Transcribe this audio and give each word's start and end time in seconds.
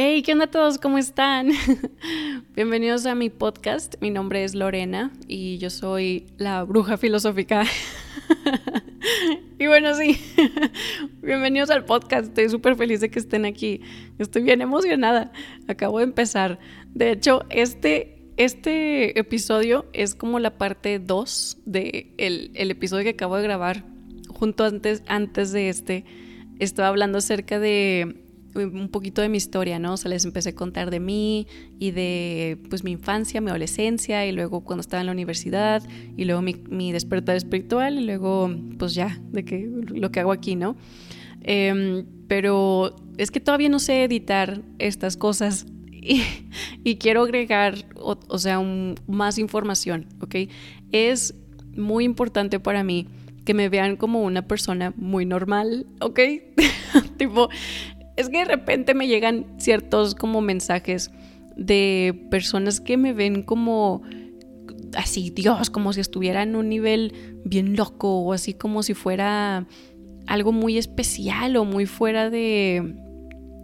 Hey, 0.00 0.22
¿qué 0.22 0.30
onda 0.30 0.44
a 0.44 0.50
todos? 0.52 0.78
¿Cómo 0.78 0.96
están? 0.96 1.50
Bienvenidos 2.54 3.04
a 3.04 3.16
mi 3.16 3.30
podcast. 3.30 3.96
Mi 4.00 4.10
nombre 4.12 4.44
es 4.44 4.54
Lorena 4.54 5.10
y 5.26 5.58
yo 5.58 5.70
soy 5.70 6.28
la 6.36 6.62
bruja 6.62 6.96
filosófica. 6.96 7.64
y 9.58 9.66
bueno, 9.66 9.96
sí, 9.96 10.16
bienvenidos 11.20 11.70
al 11.70 11.84
podcast. 11.84 12.28
Estoy 12.28 12.48
súper 12.48 12.76
feliz 12.76 13.00
de 13.00 13.10
que 13.10 13.18
estén 13.18 13.44
aquí. 13.44 13.80
Estoy 14.20 14.42
bien 14.42 14.62
emocionada. 14.62 15.32
Acabo 15.66 15.98
de 15.98 16.04
empezar. 16.04 16.60
De 16.94 17.10
hecho, 17.10 17.44
este, 17.50 18.22
este 18.36 19.18
episodio 19.18 19.86
es 19.92 20.14
como 20.14 20.38
la 20.38 20.58
parte 20.58 21.00
2 21.00 21.58
del 21.64 22.14
de 22.16 22.52
el 22.54 22.70
episodio 22.70 23.02
que 23.02 23.10
acabo 23.10 23.36
de 23.36 23.42
grabar. 23.42 23.84
Junto 24.28 24.62
antes, 24.62 25.02
antes 25.08 25.50
de 25.50 25.68
este, 25.70 26.04
estaba 26.60 26.86
hablando 26.86 27.18
acerca 27.18 27.58
de 27.58 28.27
un 28.54 28.88
poquito 28.88 29.22
de 29.22 29.28
mi 29.28 29.36
historia, 29.36 29.78
¿no? 29.78 29.94
O 29.94 29.96
sea, 29.96 30.10
les 30.10 30.24
empecé 30.24 30.50
a 30.50 30.54
contar 30.54 30.90
de 30.90 31.00
mí 31.00 31.46
y 31.78 31.90
de 31.90 32.58
pues 32.70 32.84
mi 32.84 32.92
infancia, 32.92 33.40
mi 33.40 33.50
adolescencia 33.50 34.26
y 34.26 34.32
luego 34.32 34.62
cuando 34.62 34.80
estaba 34.80 35.00
en 35.00 35.06
la 35.06 35.12
universidad 35.12 35.82
y 36.16 36.24
luego 36.24 36.42
mi, 36.42 36.56
mi 36.68 36.92
despertar 36.92 37.36
espiritual 37.36 37.98
y 37.98 38.04
luego 38.04 38.50
pues 38.78 38.94
ya, 38.94 39.18
de 39.30 39.44
que 39.44 39.68
lo 39.88 40.10
que 40.10 40.20
hago 40.20 40.32
aquí, 40.32 40.56
¿no? 40.56 40.76
Em, 41.42 42.04
pero 42.26 42.96
es 43.16 43.30
que 43.30 43.40
todavía 43.40 43.68
no 43.68 43.78
sé 43.78 44.04
editar 44.04 44.62
estas 44.78 45.16
cosas 45.16 45.66
y, 46.84 46.96
quiero 46.96 47.22
agregar, 47.22 47.74
o, 47.96 48.38
sea, 48.38 48.60
más 49.06 49.38
información, 49.38 50.06
¿ok? 50.20 50.36
Es 50.92 51.34
muy 51.76 52.04
importante 52.04 52.60
para 52.60 52.82
mí 52.82 53.08
que 53.44 53.54
me 53.54 53.68
vean 53.68 53.96
como 53.96 54.22
una 54.22 54.42
persona 54.42 54.92
muy 54.96 55.26
normal, 55.26 55.86
¿ok? 56.00 56.20
tipo, 57.16 57.48
es 58.18 58.28
que 58.28 58.38
de 58.38 58.46
repente 58.46 58.94
me 58.94 59.06
llegan 59.06 59.46
ciertos 59.58 60.16
como 60.16 60.40
mensajes 60.40 61.12
de 61.56 62.26
personas 62.30 62.80
que 62.80 62.96
me 62.96 63.12
ven 63.12 63.42
como 63.42 64.02
así, 64.96 65.30
Dios, 65.30 65.70
como 65.70 65.92
si 65.92 66.00
estuviera 66.00 66.42
en 66.42 66.56
un 66.56 66.68
nivel 66.68 67.12
bien 67.44 67.76
loco 67.76 68.18
o 68.18 68.32
así 68.32 68.54
como 68.54 68.82
si 68.82 68.94
fuera 68.94 69.68
algo 70.26 70.50
muy 70.50 70.78
especial 70.78 71.56
o 71.56 71.64
muy 71.64 71.86
fuera 71.86 72.28
de 72.28 72.96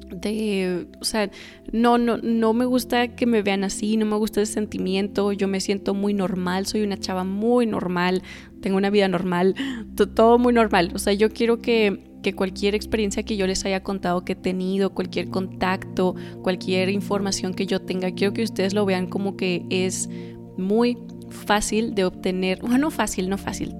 de, 0.09 0.86
o 1.01 1.05
sea, 1.05 1.31
no, 1.73 1.98
no, 1.98 2.19
no 2.19 2.53
me 2.53 2.64
gusta 2.67 3.17
que 3.17 3.27
me 3.27 3.42
vean 3.42 3.64
así, 3.64 3.97
no 3.97 4.07
me 4.07 4.14
gusta 4.14 4.41
ese 4.42 4.53
sentimiento, 4.53 5.33
yo 5.33 5.48
me 5.48 5.61
siento 5.61 5.95
muy 5.95 6.14
normal, 6.14 6.67
soy 6.67 6.83
una 6.83 6.97
chava 6.97 7.25
muy 7.25 7.67
normal, 7.67 8.23
tengo 8.61 8.77
una 8.77 8.91
vida 8.91 9.09
normal, 9.09 9.57
todo 10.14 10.39
muy 10.39 10.53
normal, 10.53 10.92
o 10.95 10.98
sea, 10.98 11.14
yo 11.14 11.31
quiero 11.31 11.59
que 11.59 12.14
que 12.25 12.34
cualquier 12.34 12.75
experiencia 12.75 13.22
que 13.22 13.36
yo 13.36 13.47
les 13.47 13.64
haya 13.67 13.83
contado 13.83 14.25
que 14.25 14.33
he 14.33 14.36
tenido, 14.36 14.94
cualquier 14.94 15.28
contacto, 15.28 16.17
cualquier 16.42 16.89
información 16.89 17.53
que 17.55 17.67
yo 17.67 17.83
tenga, 17.83 18.11
quiero 18.12 18.33
que 18.33 18.42
ustedes 18.42 18.72
lo 18.72 18.86
vean 18.86 19.06
como 19.06 19.36
que 19.36 19.64
es 19.69 20.08
muy 20.56 20.98
fácil 21.28 21.95
de 21.95 22.06
obtener, 22.06 22.61
bueno, 22.61 22.91
fácil, 22.91 23.28
no 23.28 23.39
fácil. 23.39 23.75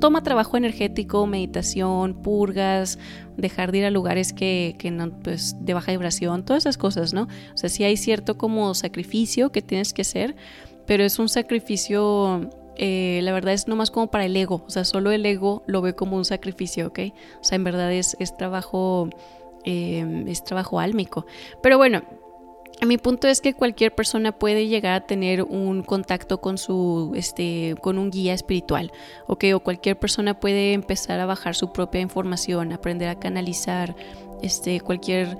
Toma 0.00 0.22
trabajo 0.22 0.56
energético, 0.56 1.26
meditación, 1.26 2.22
purgas, 2.22 2.98
dejar 3.36 3.72
de 3.72 3.78
ir 3.78 3.84
a 3.84 3.90
lugares 3.90 4.32
que, 4.32 4.74
que 4.78 4.90
no, 4.90 5.18
pues, 5.20 5.54
de 5.60 5.72
baja 5.72 5.92
vibración, 5.92 6.44
todas 6.44 6.64
esas 6.64 6.76
cosas, 6.76 7.14
¿no? 7.14 7.28
O 7.54 7.56
sea, 7.56 7.70
sí 7.70 7.84
hay 7.84 7.96
cierto 7.96 8.36
como 8.36 8.74
sacrificio 8.74 9.52
que 9.52 9.62
tienes 9.62 9.92
que 9.94 10.02
hacer, 10.02 10.36
pero 10.86 11.04
es 11.04 11.18
un 11.18 11.28
sacrificio 11.28 12.50
eh, 12.82 13.20
la 13.22 13.32
verdad 13.32 13.52
es 13.52 13.68
nomás 13.68 13.90
como 13.90 14.06
para 14.06 14.24
el 14.24 14.34
ego, 14.34 14.62
o 14.66 14.70
sea, 14.70 14.86
solo 14.86 15.10
el 15.10 15.26
ego 15.26 15.62
lo 15.66 15.82
ve 15.82 15.94
como 15.94 16.16
un 16.16 16.24
sacrificio, 16.24 16.86
¿ok? 16.86 17.00
O 17.38 17.44
sea, 17.44 17.56
en 17.56 17.64
verdad 17.64 17.92
es, 17.92 18.16
es 18.20 18.34
trabajo, 18.34 19.10
eh, 19.64 20.24
es 20.26 20.42
trabajo 20.44 20.80
álmico. 20.80 21.26
Pero 21.62 21.76
bueno, 21.76 22.00
mi 22.86 22.96
punto 22.96 23.28
es 23.28 23.42
que 23.42 23.52
cualquier 23.52 23.94
persona 23.94 24.32
puede 24.32 24.66
llegar 24.66 24.94
a 24.94 25.06
tener 25.06 25.42
un 25.42 25.82
contacto 25.82 26.40
con 26.40 26.56
su, 26.56 27.12
este, 27.14 27.74
con 27.82 27.98
un 27.98 28.10
guía 28.10 28.32
espiritual, 28.32 28.92
¿ok? 29.26 29.44
O 29.54 29.60
cualquier 29.60 29.98
persona 29.98 30.40
puede 30.40 30.72
empezar 30.72 31.20
a 31.20 31.26
bajar 31.26 31.54
su 31.54 31.74
propia 31.74 32.00
información, 32.00 32.72
aprender 32.72 33.10
a 33.10 33.18
canalizar, 33.18 33.94
este, 34.40 34.80
cualquier 34.80 35.36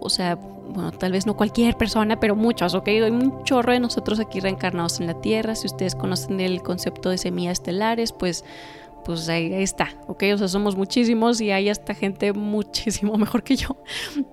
o 0.00 0.10
sea, 0.10 0.36
bueno, 0.36 0.92
tal 0.92 1.12
vez 1.12 1.26
no 1.26 1.36
cualquier 1.36 1.76
persona, 1.76 2.20
pero 2.20 2.36
muchos, 2.36 2.74
¿ok? 2.74 2.88
Hay 2.88 3.00
un 3.02 3.42
chorro 3.44 3.72
de 3.72 3.80
nosotros 3.80 4.20
aquí 4.20 4.40
reencarnados 4.40 5.00
en 5.00 5.06
la 5.06 5.20
Tierra. 5.20 5.54
Si 5.54 5.66
ustedes 5.66 5.94
conocen 5.94 6.40
el 6.40 6.62
concepto 6.62 7.10
de 7.10 7.18
semillas 7.18 7.54
estelares, 7.54 8.12
pues, 8.12 8.44
pues 9.04 9.28
ahí, 9.28 9.52
está, 9.54 9.88
¿ok? 10.06 10.24
O 10.34 10.38
sea, 10.38 10.48
somos 10.48 10.76
muchísimos 10.76 11.40
y 11.40 11.50
hay 11.50 11.68
hasta 11.68 11.94
gente 11.94 12.32
muchísimo 12.32 13.14
mejor 13.18 13.42
que 13.42 13.56
yo. 13.56 13.82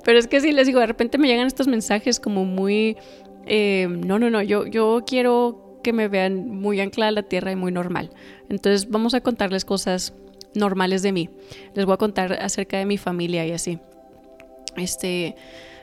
Pero 0.04 0.20
es 0.20 0.28
que 0.28 0.42
si 0.42 0.52
les 0.52 0.68
digo, 0.68 0.80
de 0.80 0.88
repente 0.88 1.18
me 1.18 1.28
llegan 1.28 1.48
estos 1.48 1.68
mensajes 1.68 2.20
como 2.20 2.46
muy, 2.46 2.98
eh, 3.46 3.88
no, 3.90 4.20
no, 4.20 4.30
no, 4.30 4.42
yo, 4.42 4.66
yo 4.68 5.04
quiero 5.08 5.80
que 5.84 5.94
me 5.94 6.08
vean 6.08 6.50
muy 6.50 6.82
anclada 6.82 7.10
a 7.10 7.14
la 7.14 7.24
Tierra 7.24 7.52
y 7.52 7.56
muy 7.56 7.72
normal. 7.72 8.10
Entonces 8.50 8.90
vamos 8.90 9.14
a 9.14 9.22
contarles 9.22 9.64
cosas 9.64 10.14
normales 10.56 11.02
de 11.02 11.12
mí. 11.12 11.30
Les 11.74 11.86
voy 11.86 11.94
a 11.94 11.98
contar 11.98 12.34
acerca 12.34 12.78
de 12.78 12.86
mi 12.86 12.98
familia 12.98 13.46
y 13.46 13.52
así. 13.52 13.80
Este, 14.78 15.36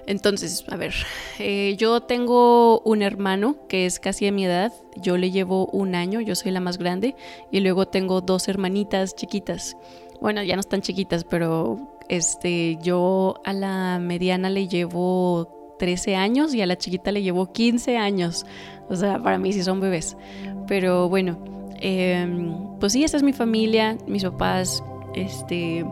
entonces, 0.07 0.65
a 0.69 0.77
ver, 0.77 0.95
eh, 1.39 1.77
yo 1.79 2.01
tengo 2.03 2.81
un 2.81 3.03
hermano 3.03 3.57
que 3.69 3.87
es 3.87 4.01
casi 4.01 4.25
de 4.25 4.33
mi 4.33 4.45
edad, 4.45 4.73
yo 4.97 5.17
le 5.17 5.31
llevo 5.31 5.67
un 5.67 5.95
año, 5.95 6.21
yo 6.21 6.35
soy 6.35 6.51
la 6.51 6.61
más 6.61 6.79
grande, 6.79 7.15
y 7.51 7.61
luego 7.61 7.87
tengo 7.87 8.21
dos 8.21 8.49
hermanitas 8.49 9.15
chiquitas. 9.15 9.77
Bueno, 10.21 10.43
ya 10.43 10.55
no 10.55 10.61
están 10.61 10.83
chiquitas, 10.83 11.25
pero 11.25 11.99
este, 12.09 12.79
yo 12.83 13.41
a 13.45 13.53
la 13.53 13.99
mediana 13.99 14.51
le 14.51 14.69
llevo 14.69 15.77
13 15.79 16.17
años 16.17 16.55
y 16.55 16.63
a 16.63 16.67
la 16.67 16.77
chiquita 16.77 17.11
le 17.11 17.23
llevo 17.23 17.53
15 17.53 17.97
años. 17.97 18.45
O 18.89 18.97
sea, 18.97 19.21
para 19.21 19.39
mí 19.39 19.53
sí 19.53 19.63
son 19.63 19.81
bebés. 19.81 20.17
Pero 20.69 21.09
bueno, 21.09 21.39
em, 21.81 22.79
pues 22.79 22.93
sí, 22.93 23.03
esa 23.05 23.17
es 23.17 23.23
mi 23.23 23.33
familia, 23.33 23.97
mis 24.07 24.23
papás, 24.25 24.83
este 25.15 25.85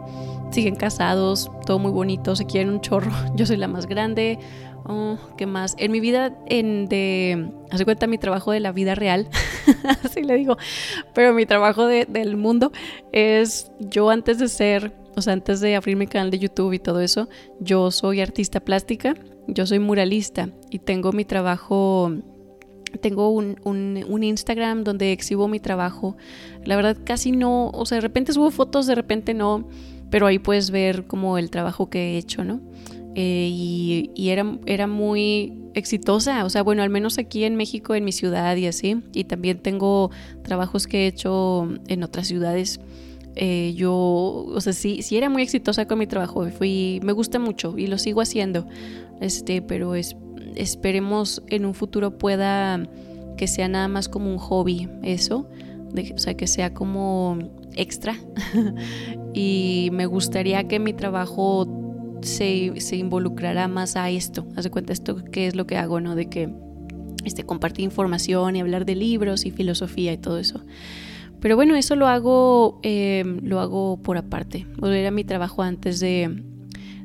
siguen 0.50 0.76
casados, 0.76 1.50
todo 1.66 1.78
muy 1.78 1.92
bonito, 1.92 2.36
se 2.36 2.46
quieren 2.46 2.70
un 2.70 2.80
chorro. 2.80 3.10
Yo 3.34 3.46
soy 3.46 3.56
la 3.56 3.68
más 3.68 3.86
grande. 3.86 4.38
Oh, 4.84 5.18
¿Qué 5.36 5.46
más? 5.46 5.76
En 5.78 5.92
mi 5.92 6.00
vida, 6.00 6.36
en 6.46 6.88
de. 6.88 7.50
Hace 7.70 7.84
cuenta 7.84 8.06
mi 8.06 8.18
trabajo 8.18 8.50
de 8.50 8.60
la 8.60 8.72
vida 8.72 8.94
real, 8.94 9.28
así 10.04 10.22
le 10.22 10.34
digo, 10.34 10.56
pero 11.14 11.32
mi 11.34 11.46
trabajo 11.46 11.86
del 11.86 12.36
mundo 12.36 12.72
es 13.12 13.70
yo 13.78 14.10
antes 14.10 14.38
de 14.38 14.48
ser, 14.48 14.92
o 15.16 15.22
sea, 15.22 15.34
antes 15.34 15.60
de 15.60 15.76
abrir 15.76 15.96
mi 15.96 16.08
canal 16.08 16.30
de 16.30 16.40
YouTube 16.40 16.72
y 16.72 16.80
todo 16.80 17.00
eso, 17.00 17.28
yo 17.60 17.92
soy 17.92 18.20
artista 18.20 18.58
plástica, 18.58 19.14
yo 19.46 19.66
soy 19.66 19.78
muralista 19.78 20.48
y 20.70 20.80
tengo 20.80 21.12
mi 21.12 21.24
trabajo 21.24 22.10
tengo 23.00 23.30
un, 23.30 23.56
un, 23.64 24.04
un, 24.08 24.22
Instagram 24.22 24.84
donde 24.84 25.12
exhibo 25.12 25.48
mi 25.48 25.60
trabajo. 25.60 26.16
La 26.64 26.76
verdad 26.76 26.96
casi 27.04 27.32
no, 27.32 27.70
o 27.70 27.86
sea, 27.86 27.96
de 27.96 28.02
repente 28.02 28.32
subo 28.32 28.50
fotos, 28.50 28.86
de 28.86 28.94
repente 28.94 29.34
no 29.34 29.66
pero 30.10 30.26
ahí 30.26 30.38
puedes 30.38 30.70
ver 30.70 31.06
como 31.06 31.38
el 31.38 31.50
trabajo 31.50 31.88
que 31.88 32.14
he 32.14 32.18
hecho, 32.18 32.44
¿no? 32.44 32.60
Eh, 33.14 33.48
y, 33.50 34.28
era, 34.28 34.58
era 34.66 34.86
muy 34.86 35.54
exitosa, 35.74 36.44
o 36.44 36.50
sea, 36.50 36.62
bueno, 36.62 36.82
al 36.82 36.90
menos 36.90 37.18
aquí 37.18 37.44
en 37.44 37.56
México, 37.56 37.94
en 37.94 38.04
mi 38.04 38.12
ciudad 38.12 38.56
y 38.56 38.66
así, 38.66 39.02
y 39.12 39.24
también 39.24 39.58
tengo 39.58 40.10
trabajos 40.42 40.86
que 40.86 41.04
he 41.04 41.06
hecho 41.06 41.68
en 41.88 42.02
otras 42.02 42.26
ciudades. 42.26 42.80
Eh, 43.36 43.74
yo, 43.76 43.92
o 43.92 44.60
sea, 44.60 44.72
sí, 44.72 45.02
sí 45.02 45.16
era 45.16 45.28
muy 45.30 45.42
exitosa 45.42 45.86
con 45.86 45.98
mi 45.98 46.06
trabajo, 46.06 46.48
fui, 46.50 47.00
me 47.02 47.12
gusta 47.12 47.38
mucho 47.38 47.78
y 47.78 47.86
lo 47.86 47.96
sigo 47.96 48.20
haciendo, 48.20 48.66
este, 49.20 49.62
pero 49.62 49.94
es, 49.94 50.16
esperemos 50.56 51.42
en 51.48 51.64
un 51.64 51.74
futuro 51.74 52.18
pueda 52.18 52.82
que 53.36 53.46
sea 53.46 53.68
nada 53.68 53.88
más 53.88 54.08
como 54.08 54.30
un 54.30 54.38
hobby 54.38 54.88
eso, 55.02 55.48
o 56.14 56.18
sea, 56.18 56.34
que 56.34 56.46
sea 56.46 56.74
como 56.74 57.38
extra 57.74 58.16
y 59.32 59.90
me 59.92 60.06
gustaría 60.06 60.66
que 60.66 60.78
mi 60.78 60.92
trabajo 60.92 61.66
se, 62.22 62.80
se, 62.80 62.96
involucrara 62.96 63.68
más 63.68 63.96
a 63.96 64.10
esto. 64.10 64.46
Haz 64.56 64.64
de 64.64 64.70
cuenta 64.70 64.92
esto 64.92 65.24
que 65.24 65.46
es 65.46 65.54
lo 65.54 65.66
que 65.66 65.76
hago, 65.76 66.00
¿no? 66.00 66.14
De 66.14 66.26
que 66.26 66.52
este, 67.24 67.44
compartir 67.44 67.84
información 67.84 68.56
y 68.56 68.60
hablar 68.60 68.84
de 68.84 68.94
libros 68.94 69.46
y 69.46 69.50
filosofía 69.50 70.12
y 70.12 70.18
todo 70.18 70.38
eso. 70.38 70.60
Pero 71.40 71.56
bueno, 71.56 71.74
eso 71.76 71.96
lo 71.96 72.06
hago, 72.06 72.80
em, 72.82 73.40
lo 73.42 73.60
hago 73.60 73.96
por 74.02 74.18
aparte. 74.18 74.66
Era 74.82 75.10
mi 75.10 75.24
trabajo 75.24 75.62
antes 75.62 76.00
de, 76.00 76.42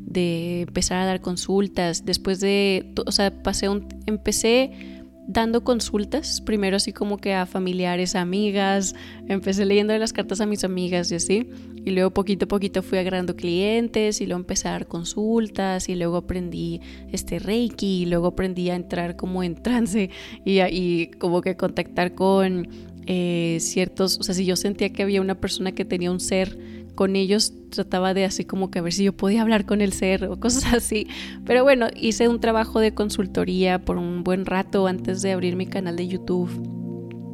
de 0.02 0.62
empezar 0.62 1.00
a 1.00 1.06
dar 1.06 1.22
consultas. 1.22 2.06
Después 2.06 2.40
de, 2.40 2.94
o 3.06 3.12
sea, 3.12 3.32
pasé 3.44 3.70
un, 3.70 3.88
empecé 4.06 4.96
dando 5.28 5.64
consultas, 5.64 6.42
primero 6.42 6.78
así 6.78 6.94
como 6.94 7.18
que 7.18 7.34
a 7.34 7.46
familiares, 7.46 8.16
amigas, 8.16 8.96
empecé 9.28 9.66
leyendo 9.66 9.98
las 9.98 10.14
cartas 10.14 10.40
a 10.42 10.46
mis 10.46 10.64
amigas 10.64 11.12
y 11.12 11.16
así, 11.16 11.50
y 11.84 11.92
luego 11.92 12.12
poquito 12.12 12.46
a 12.46 12.48
poquito 12.48 12.84
fui 12.84 13.00
agarrando 13.00 13.36
clientes 13.36 14.22
y 14.22 14.28
luego 14.28 14.42
empecé 14.42 14.68
a 14.68 14.72
dar 14.72 14.88
consultas 14.88 15.90
y 15.90 15.96
luego 15.96 16.18
aprendí 16.18 16.82
este 17.12 17.40
Reiki 17.40 18.04
y 18.04 18.06
luego 18.06 18.28
aprendí 18.28 18.70
a 18.70 18.76
entrar 18.76 19.16
como 19.16 19.44
en 19.44 19.56
trance 19.56 20.10
y, 20.46 20.62
y 20.62 21.08
como 21.20 21.42
que 21.42 21.56
contactar 21.58 22.14
con 22.14 22.68
eh, 23.08 23.58
ciertos, 23.62 24.18
o 24.20 24.24
sea, 24.24 24.34
si 24.34 24.46
yo 24.46 24.56
sentía 24.56 24.92
que 24.92 25.04
había 25.04 25.22
una 25.22 25.36
persona 25.36 25.74
que 25.74 25.86
tenía 25.86 26.12
un 26.12 26.20
ser 26.20 26.58
con 26.96 27.16
ellos 27.16 27.54
trataba 27.70 28.14
de 28.14 28.24
así 28.24 28.46
como 28.46 28.72
que 28.72 28.80
a 28.80 28.82
ver 28.82 28.94
si 28.94 29.04
yo 29.04 29.14
podía 29.14 29.42
hablar 29.42 29.66
con 29.66 29.82
el 29.82 29.94
ser 29.94 30.26
o 30.26 30.40
cosas 30.40 30.66
así. 30.74 31.08
Pero 31.46 31.64
bueno, 31.64 31.88
hice 31.96 32.28
un 32.28 32.40
trabajo 32.40 32.80
de 32.80 32.94
consultoría 32.94 33.80
por 33.84 33.98
un 33.98 34.24
buen 34.24 34.46
rato 34.46 34.88
antes 34.88 35.22
de 35.22 35.34
abrir 35.34 35.56
mi 35.56 35.68
canal 35.68 35.96
de 35.96 36.08
YouTube. 36.08 36.50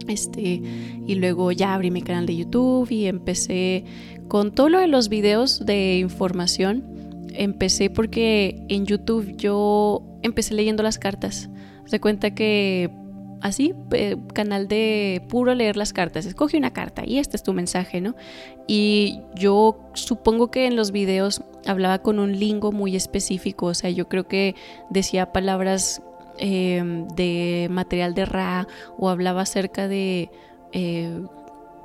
Este, 0.07 0.62
y 1.07 1.15
luego 1.15 1.51
ya 1.51 1.73
abrí 1.73 1.91
mi 1.91 2.01
canal 2.01 2.25
de 2.25 2.35
YouTube 2.35 2.91
y 2.91 3.06
empecé 3.06 3.85
con 4.27 4.51
todo 4.51 4.68
lo 4.68 4.79
de 4.79 4.88
los 4.88 5.07
videos 5.07 5.65
de 5.65 6.00
información. 6.00 6.83
Empecé 7.33 7.89
porque 7.89 8.65
en 8.68 8.85
YouTube 8.85 9.38
yo 9.38 10.03
empecé 10.23 10.53
leyendo 10.53 10.83
las 10.83 10.97
cartas. 10.97 11.50
Se 11.85 12.00
cuenta 12.00 12.33
que 12.33 12.89
así, 13.41 13.73
canal 14.33 14.67
de 14.67 15.23
puro 15.29 15.53
leer 15.53 15.77
las 15.77 15.93
cartas. 15.93 16.25
Escoge 16.25 16.57
una 16.57 16.71
carta 16.71 17.03
y 17.05 17.19
este 17.19 17.35
es 17.35 17.43
tu 17.43 17.53
mensaje, 17.53 18.01
¿no? 18.01 18.15
Y 18.67 19.19
yo 19.35 19.79
supongo 19.93 20.51
que 20.51 20.67
en 20.67 20.75
los 20.75 20.91
videos 20.91 21.41
hablaba 21.65 21.99
con 21.99 22.19
un 22.19 22.39
lingo 22.39 22.71
muy 22.71 22.95
específico, 22.95 23.67
o 23.67 23.73
sea, 23.73 23.89
yo 23.89 24.07
creo 24.07 24.27
que 24.27 24.55
decía 24.89 25.31
palabras 25.31 26.01
em, 26.38 27.07
de 27.09 27.67
material 27.69 28.13
de 28.13 28.25
Ra 28.25 28.67
o 28.97 29.09
hablaba 29.09 29.41
acerca 29.41 29.87
de... 29.87 30.29
Eh, 30.73 31.21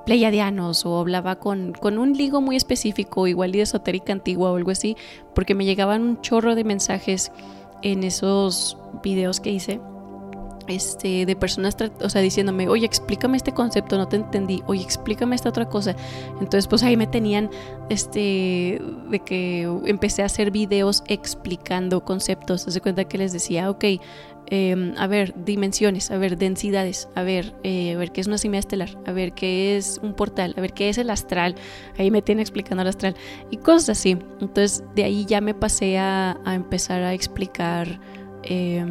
pleiadianos 0.04 0.86
o 0.86 1.00
hablaba 1.00 1.40
con, 1.40 1.72
con, 1.72 1.98
un 1.98 2.12
ligo 2.12 2.40
muy 2.40 2.54
específico, 2.54 3.26
igual 3.26 3.56
y 3.56 3.58
de 3.58 3.64
esotérica 3.64 4.12
antigua 4.12 4.52
o 4.52 4.56
algo 4.56 4.70
así, 4.70 4.96
porque 5.34 5.56
me 5.56 5.64
llegaban 5.64 6.02
un 6.02 6.20
chorro 6.20 6.54
de 6.54 6.62
mensajes 6.62 7.32
en 7.82 8.04
esos 8.04 8.78
videos 9.02 9.40
que 9.40 9.50
hice 9.50 9.80
este, 10.68 11.26
de 11.26 11.36
personas, 11.36 11.76
o 12.00 12.08
sea, 12.08 12.20
diciéndome, 12.20 12.68
oye, 12.68 12.86
explícame 12.86 13.36
este 13.36 13.52
concepto, 13.52 13.96
no 13.96 14.08
te 14.08 14.16
entendí, 14.16 14.62
oye, 14.66 14.82
explícame 14.82 15.34
esta 15.36 15.48
otra 15.48 15.68
cosa. 15.68 15.96
Entonces, 16.40 16.66
pues 16.66 16.82
ahí 16.82 16.96
me 16.96 17.06
tenían, 17.06 17.50
este, 17.88 18.80
de 19.10 19.20
que 19.20 19.62
empecé 19.86 20.22
a 20.22 20.26
hacer 20.26 20.50
videos 20.50 21.02
explicando 21.06 22.04
conceptos. 22.04 22.62
Se 22.62 22.80
cuenta 22.80 23.04
que 23.04 23.18
les 23.18 23.32
decía, 23.32 23.70
ok, 23.70 23.84
em, 24.48 24.94
a 24.96 25.06
ver, 25.06 25.34
dimensiones, 25.44 26.10
a 26.10 26.18
ver, 26.18 26.38
densidades, 26.38 27.08
a 27.14 27.22
ver, 27.22 27.54
eh, 27.62 27.94
a 27.94 27.98
ver 27.98 28.12
qué 28.12 28.20
es 28.20 28.26
una 28.26 28.38
simia 28.38 28.60
estelar, 28.60 28.90
a 29.06 29.12
ver 29.12 29.32
qué 29.32 29.76
es 29.76 30.00
un 30.02 30.14
portal, 30.14 30.54
a 30.56 30.60
ver 30.60 30.72
qué 30.72 30.88
es 30.88 30.98
el 30.98 31.10
astral. 31.10 31.54
Ahí 31.98 32.10
me 32.10 32.22
tienen 32.22 32.42
explicando 32.42 32.82
el 32.82 32.88
astral 32.88 33.16
y 33.50 33.56
cosas 33.58 33.90
así. 33.90 34.18
Entonces, 34.40 34.84
de 34.94 35.04
ahí 35.04 35.24
ya 35.26 35.40
me 35.40 35.54
pasé 35.54 35.98
a, 35.98 36.38
empezar 36.46 37.02
a 37.02 37.14
explicar. 37.14 38.00
Eh, 38.44 38.84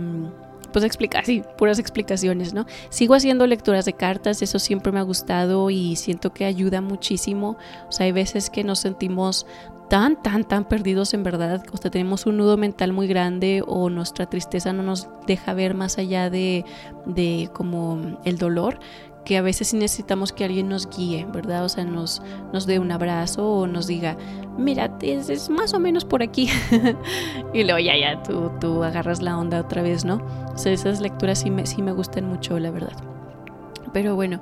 pues 0.75 0.83
explicar, 0.83 1.25
sí, 1.25 1.41
puras 1.57 1.79
explicaciones, 1.79 2.53
¿no? 2.53 2.65
Sigo 2.89 3.15
haciendo 3.15 3.47
lecturas 3.47 3.85
de 3.85 3.93
cartas, 3.93 4.41
eso 4.41 4.59
siempre 4.59 4.91
me 4.91 4.99
ha 4.99 5.03
gustado 5.03 5.69
y 5.69 5.95
siento 5.95 6.33
que 6.33 6.43
ayuda 6.43 6.81
muchísimo. 6.81 7.55
O 7.87 7.93
sea, 7.93 8.07
hay 8.07 8.11
veces 8.11 8.49
que 8.49 8.65
nos 8.65 8.79
sentimos 8.79 9.47
tan, 9.89 10.21
tan, 10.21 10.43
tan 10.43 10.65
perdidos 10.65 11.13
en 11.13 11.23
verdad, 11.23 11.63
o 11.71 11.77
sea, 11.77 11.91
tenemos 11.91 12.25
un 12.25 12.35
nudo 12.35 12.57
mental 12.57 12.91
muy 12.91 13.07
grande 13.07 13.63
o 13.65 13.89
nuestra 13.89 14.25
tristeza 14.25 14.73
no 14.73 14.83
nos 14.83 15.07
deja 15.25 15.53
ver 15.53 15.75
más 15.75 15.97
allá 15.97 16.29
de, 16.29 16.65
de 17.05 17.49
como 17.53 18.19
el 18.25 18.37
dolor, 18.37 18.77
que 19.25 19.37
a 19.37 19.41
veces 19.41 19.73
necesitamos 19.73 20.31
que 20.31 20.45
alguien 20.45 20.69
nos 20.69 20.87
guíe, 20.89 21.25
¿verdad? 21.33 21.65
O 21.65 21.69
sea, 21.69 21.83
nos, 21.83 22.21
nos 22.53 22.65
dé 22.65 22.79
un 22.79 22.91
abrazo 22.91 23.45
o 23.51 23.67
nos 23.67 23.87
diga, 23.87 24.15
mira, 24.57 24.95
es, 25.01 25.49
más 25.49 25.73
o 25.73 25.79
menos 25.79 26.05
por 26.05 26.23
aquí. 26.23 26.49
y 27.53 27.63
luego 27.63 27.79
ya, 27.79 27.97
ya, 27.97 28.23
tú, 28.23 28.51
tú 28.61 28.83
agarras 28.83 29.21
la 29.21 29.37
onda 29.37 29.59
otra 29.59 29.81
vez, 29.81 30.05
¿no? 30.05 30.21
O 30.53 30.57
sea, 30.57 30.71
esas 30.71 31.01
lecturas 31.01 31.39
sí 31.39 31.49
me, 31.49 31.65
sí 31.65 31.81
me 31.81 31.91
gustan 31.91 32.25
mucho, 32.25 32.57
la 32.59 32.71
verdad. 32.71 32.93
Pero 33.91 34.15
bueno, 34.15 34.41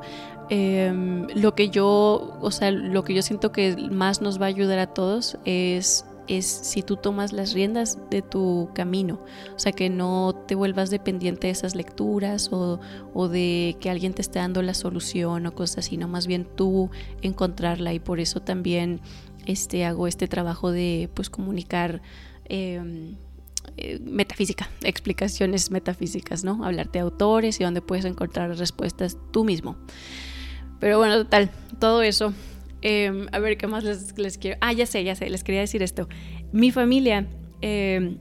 em, 0.49 1.27
lo 1.35 1.55
que 1.55 1.69
yo, 1.69 2.37
o 2.41 2.51
sea, 2.51 2.71
lo 2.71 3.03
que 3.03 3.13
yo 3.13 3.21
siento 3.21 3.51
que 3.51 3.75
más 3.89 4.21
nos 4.21 4.41
va 4.41 4.45
a 4.45 4.49
ayudar 4.49 4.79
a 4.79 4.87
todos 4.87 5.37
es 5.45 6.05
es 6.27 6.45
si 6.45 6.81
tú 6.81 6.97
tomas 6.97 7.33
las 7.33 7.53
riendas 7.53 7.97
de 8.09 8.21
tu 8.21 8.69
camino, 8.73 9.23
o 9.55 9.59
sea, 9.59 9.71
que 9.71 9.89
no 9.89 10.43
te 10.47 10.55
vuelvas 10.55 10.89
dependiente 10.89 11.47
de 11.47 11.51
esas 11.51 11.75
lecturas 11.75 12.49
o, 12.51 12.79
de 13.27 13.75
que 13.79 13.89
alguien 13.89 14.13
te 14.13 14.21
esté 14.21 14.39
dando 14.39 14.61
la 14.61 14.73
solución 14.73 15.45
o 15.45 15.53
cosas 15.53 15.85
así, 15.85 15.97
no 15.97 16.07
más 16.07 16.27
bien 16.27 16.47
tú 16.55 16.89
encontrarla 17.21 17.93
y 17.93 17.99
por 17.99 18.19
eso 18.19 18.41
también 18.41 19.01
este, 19.45 19.85
hago 19.85 20.07
este 20.07 20.27
trabajo 20.27 20.71
de 20.71 21.09
pues 21.13 21.29
comunicar 21.29 22.01
em, 22.45 23.15
eh, 23.77 23.99
metafísica, 23.99 24.69
explicaciones 24.83 25.71
metafísicas, 25.71 26.43
¿no? 26.43 26.63
Hablarte 26.63 26.99
de 26.99 27.03
autores 27.03 27.59
y 27.59 27.63
donde 27.63 27.81
puedes 27.81 28.05
encontrar 28.05 28.55
respuestas 28.57 29.17
tú 29.31 29.43
mismo. 29.43 29.77
Pero 30.79 30.97
bueno, 30.97 31.15
total, 31.23 31.49
todo 31.79 32.01
eso 32.01 32.33
Em, 32.85 33.27
a 33.31 33.39
ver, 33.39 33.57
¿qué 33.57 33.65
más 33.65 33.85
les, 33.85 34.37
quiero? 34.37 34.57
Ah, 34.59 34.73
ya 34.73 34.85
sé, 34.85 35.05
ya 35.05 35.15
sé, 35.15 35.29
les 35.29 35.45
quería 35.45 35.61
decir 35.61 35.81
esto. 35.81 36.09
Mi 36.51 36.69
familia, 36.69 37.29
em, 37.61 38.17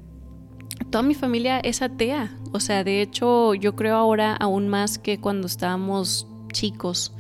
toda 0.91 1.03
mi 1.03 1.15
familia 1.15 1.59
es 1.59 1.83
atea. 1.83 2.39
O 2.53 2.61
sea, 2.61 2.85
de 2.85 3.03
hecho, 3.03 3.55
yo 3.55 3.75
creo 3.75 3.97
ahora 3.97 4.37
aún 4.37 4.69
más 4.69 4.99
que 5.01 5.19
cuando 5.19 5.49
estábamos 5.49 6.29
chicos, 6.53 7.13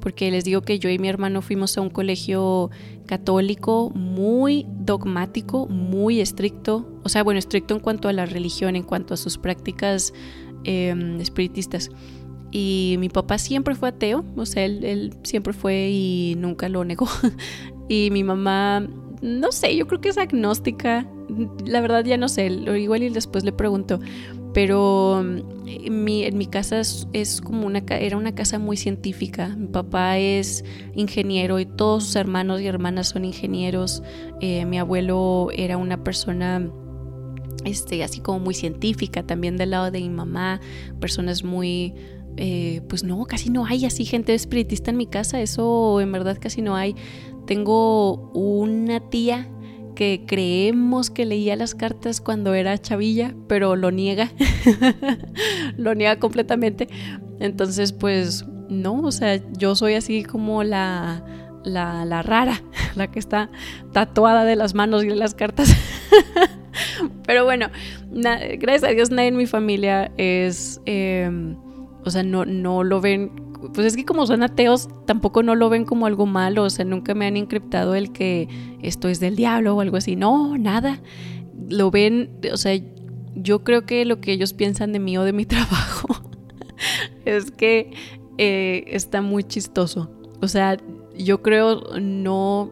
porque 0.00 0.30
les 0.30 0.44
digo 0.44 0.60
que 0.60 0.78
yo 0.78 0.90
y 0.90 0.98
mi 0.98 1.08
hermano 1.08 1.40
fuimos 1.40 1.78
a 1.78 1.80
un 1.80 1.88
colegio 1.88 2.70
católico 3.06 3.90
muy 3.94 4.66
dogmático, 4.68 5.68
muy 5.68 6.20
estricto. 6.20 7.00
O 7.02 7.08
sea, 7.08 7.22
bueno, 7.22 7.38
estricto 7.38 7.72
en 7.72 7.80
cuanto 7.80 8.08
a 8.08 8.12
la 8.12 8.26
religión, 8.26 8.76
en 8.76 8.82
cuanto 8.82 9.14
a 9.14 9.16
sus 9.16 9.38
prácticas 9.38 10.12
em, 10.64 11.18
espiritistas. 11.18 11.90
Y 12.52 12.96
mi 12.98 13.08
papá 13.08 13.38
siempre 13.38 13.74
fue 13.74 13.90
ateo, 13.90 14.24
o 14.36 14.46
sea, 14.46 14.64
él, 14.64 15.14
siempre 15.22 15.52
fue 15.52 15.90
y 15.90 16.34
nunca 16.36 16.68
lo 16.68 16.84
negó. 16.84 17.06
y 17.88 18.10
mi 18.10 18.24
mamá, 18.24 18.86
no 19.22 19.52
sé, 19.52 19.76
yo 19.76 19.86
creo 19.86 20.00
que 20.00 20.08
es 20.08 20.18
agnóstica. 20.18 21.06
La 21.64 21.80
verdad 21.80 22.04
ya 22.04 22.16
no 22.16 22.28
sé, 22.28 22.46
igual 22.46 23.04
y 23.04 23.08
después 23.08 23.44
le 23.44 23.52
pregunto. 23.52 24.00
Pero 24.52 25.22
mm, 25.24 25.90
mi, 25.90 26.24
en 26.24 26.36
mi 26.36 26.46
casa 26.46 26.80
es, 26.80 27.40
como 27.40 27.66
una, 27.66 27.84
era 27.88 28.16
una 28.16 28.34
casa 28.34 28.58
muy 28.58 28.76
científica. 28.76 29.54
Mi 29.56 29.68
papá 29.68 30.18
es 30.18 30.64
ingeniero 30.94 31.60
y 31.60 31.66
todos 31.66 32.04
sus 32.04 32.16
hermanos 32.16 32.60
y 32.60 32.66
hermanas 32.66 33.08
son 33.08 33.24
ingenieros. 33.24 34.02
Eh, 34.40 34.64
mi 34.64 34.78
abuelo 34.78 35.50
era 35.52 35.76
una 35.76 36.02
persona 36.02 36.68
este, 37.64 38.02
así 38.02 38.20
como 38.20 38.40
muy 38.40 38.54
científica, 38.54 39.22
también 39.22 39.56
del 39.56 39.70
lado 39.70 39.90
de 39.90 40.00
mi 40.00 40.08
mamá, 40.08 40.60
personas 40.98 41.44
muy 41.44 41.94
eh, 42.36 42.80
pues 42.88 43.04
no, 43.04 43.24
casi 43.24 43.50
no 43.50 43.66
hay 43.66 43.84
así 43.84 44.04
gente 44.04 44.34
espiritista 44.34 44.90
en 44.90 44.96
mi 44.96 45.06
casa, 45.06 45.40
eso 45.40 46.00
en 46.00 46.12
verdad 46.12 46.38
casi 46.40 46.62
no 46.62 46.76
hay. 46.76 46.94
Tengo 47.46 48.30
una 48.32 49.00
tía 49.10 49.48
que 49.94 50.24
creemos 50.26 51.10
que 51.10 51.26
leía 51.26 51.56
las 51.56 51.74
cartas 51.74 52.20
cuando 52.20 52.54
era 52.54 52.78
chavilla, 52.78 53.34
pero 53.48 53.76
lo 53.76 53.90
niega, 53.90 54.30
lo 55.76 55.94
niega 55.94 56.18
completamente. 56.18 56.88
Entonces, 57.38 57.92
pues 57.92 58.46
no, 58.70 59.00
o 59.00 59.12
sea, 59.12 59.40
yo 59.58 59.74
soy 59.74 59.94
así 59.94 60.22
como 60.22 60.62
la, 60.62 61.24
la, 61.64 62.22
rara, 62.22 62.62
la 62.96 63.10
que 63.10 63.18
está 63.18 63.50
tatuada 63.92 64.44
de 64.44 64.56
las 64.56 64.74
manos 64.74 65.04
y 65.04 65.08
de 65.08 65.16
las 65.16 65.34
cartas. 65.34 65.74
pero 67.26 67.44
bueno, 67.44 67.68
gracias 68.58 68.84
a 68.84 68.94
Dios 68.94 69.10
nadie 69.10 69.28
en 69.28 69.36
mi 69.36 69.46
familia 69.46 70.10
es... 70.16 70.80
Em, 70.86 71.56
o 72.04 72.10
sea, 72.10 72.22
no, 72.22 72.44
no 72.44 72.84
lo 72.84 73.00
ven, 73.00 73.30
pues 73.74 73.86
es 73.86 73.96
que 73.96 74.04
como 74.04 74.26
son 74.26 74.42
ateos, 74.42 74.88
tampoco 75.06 75.42
no 75.42 75.54
lo 75.54 75.68
ven 75.68 75.84
como 75.84 76.06
algo 76.06 76.26
malo, 76.26 76.64
o 76.64 76.70
sea, 76.70 76.84
nunca 76.84 77.14
me 77.14 77.26
han 77.26 77.36
encriptado 77.36 77.94
el 77.94 78.12
que 78.12 78.48
esto 78.82 79.08
es 79.08 79.20
del 79.20 79.36
diablo 79.36 79.76
o 79.76 79.80
algo 79.80 79.96
así, 79.96 80.16
no, 80.16 80.56
nada, 80.58 81.00
lo 81.68 81.90
ven, 81.90 82.30
o 82.52 82.56
sea, 82.56 82.80
yo 83.34 83.64
creo 83.64 83.86
que 83.86 84.04
lo 84.04 84.20
que 84.20 84.32
ellos 84.32 84.52
piensan 84.52 84.92
de 84.92 84.98
mí 84.98 85.16
o 85.18 85.24
de 85.24 85.32
mi 85.32 85.46
trabajo 85.46 86.08
es 87.24 87.50
que 87.50 87.92
eh, 88.38 88.84
está 88.88 89.20
muy 89.20 89.44
chistoso, 89.44 90.10
o 90.40 90.48
sea, 90.48 90.78
yo 91.16 91.42
creo 91.42 91.98
no, 92.00 92.70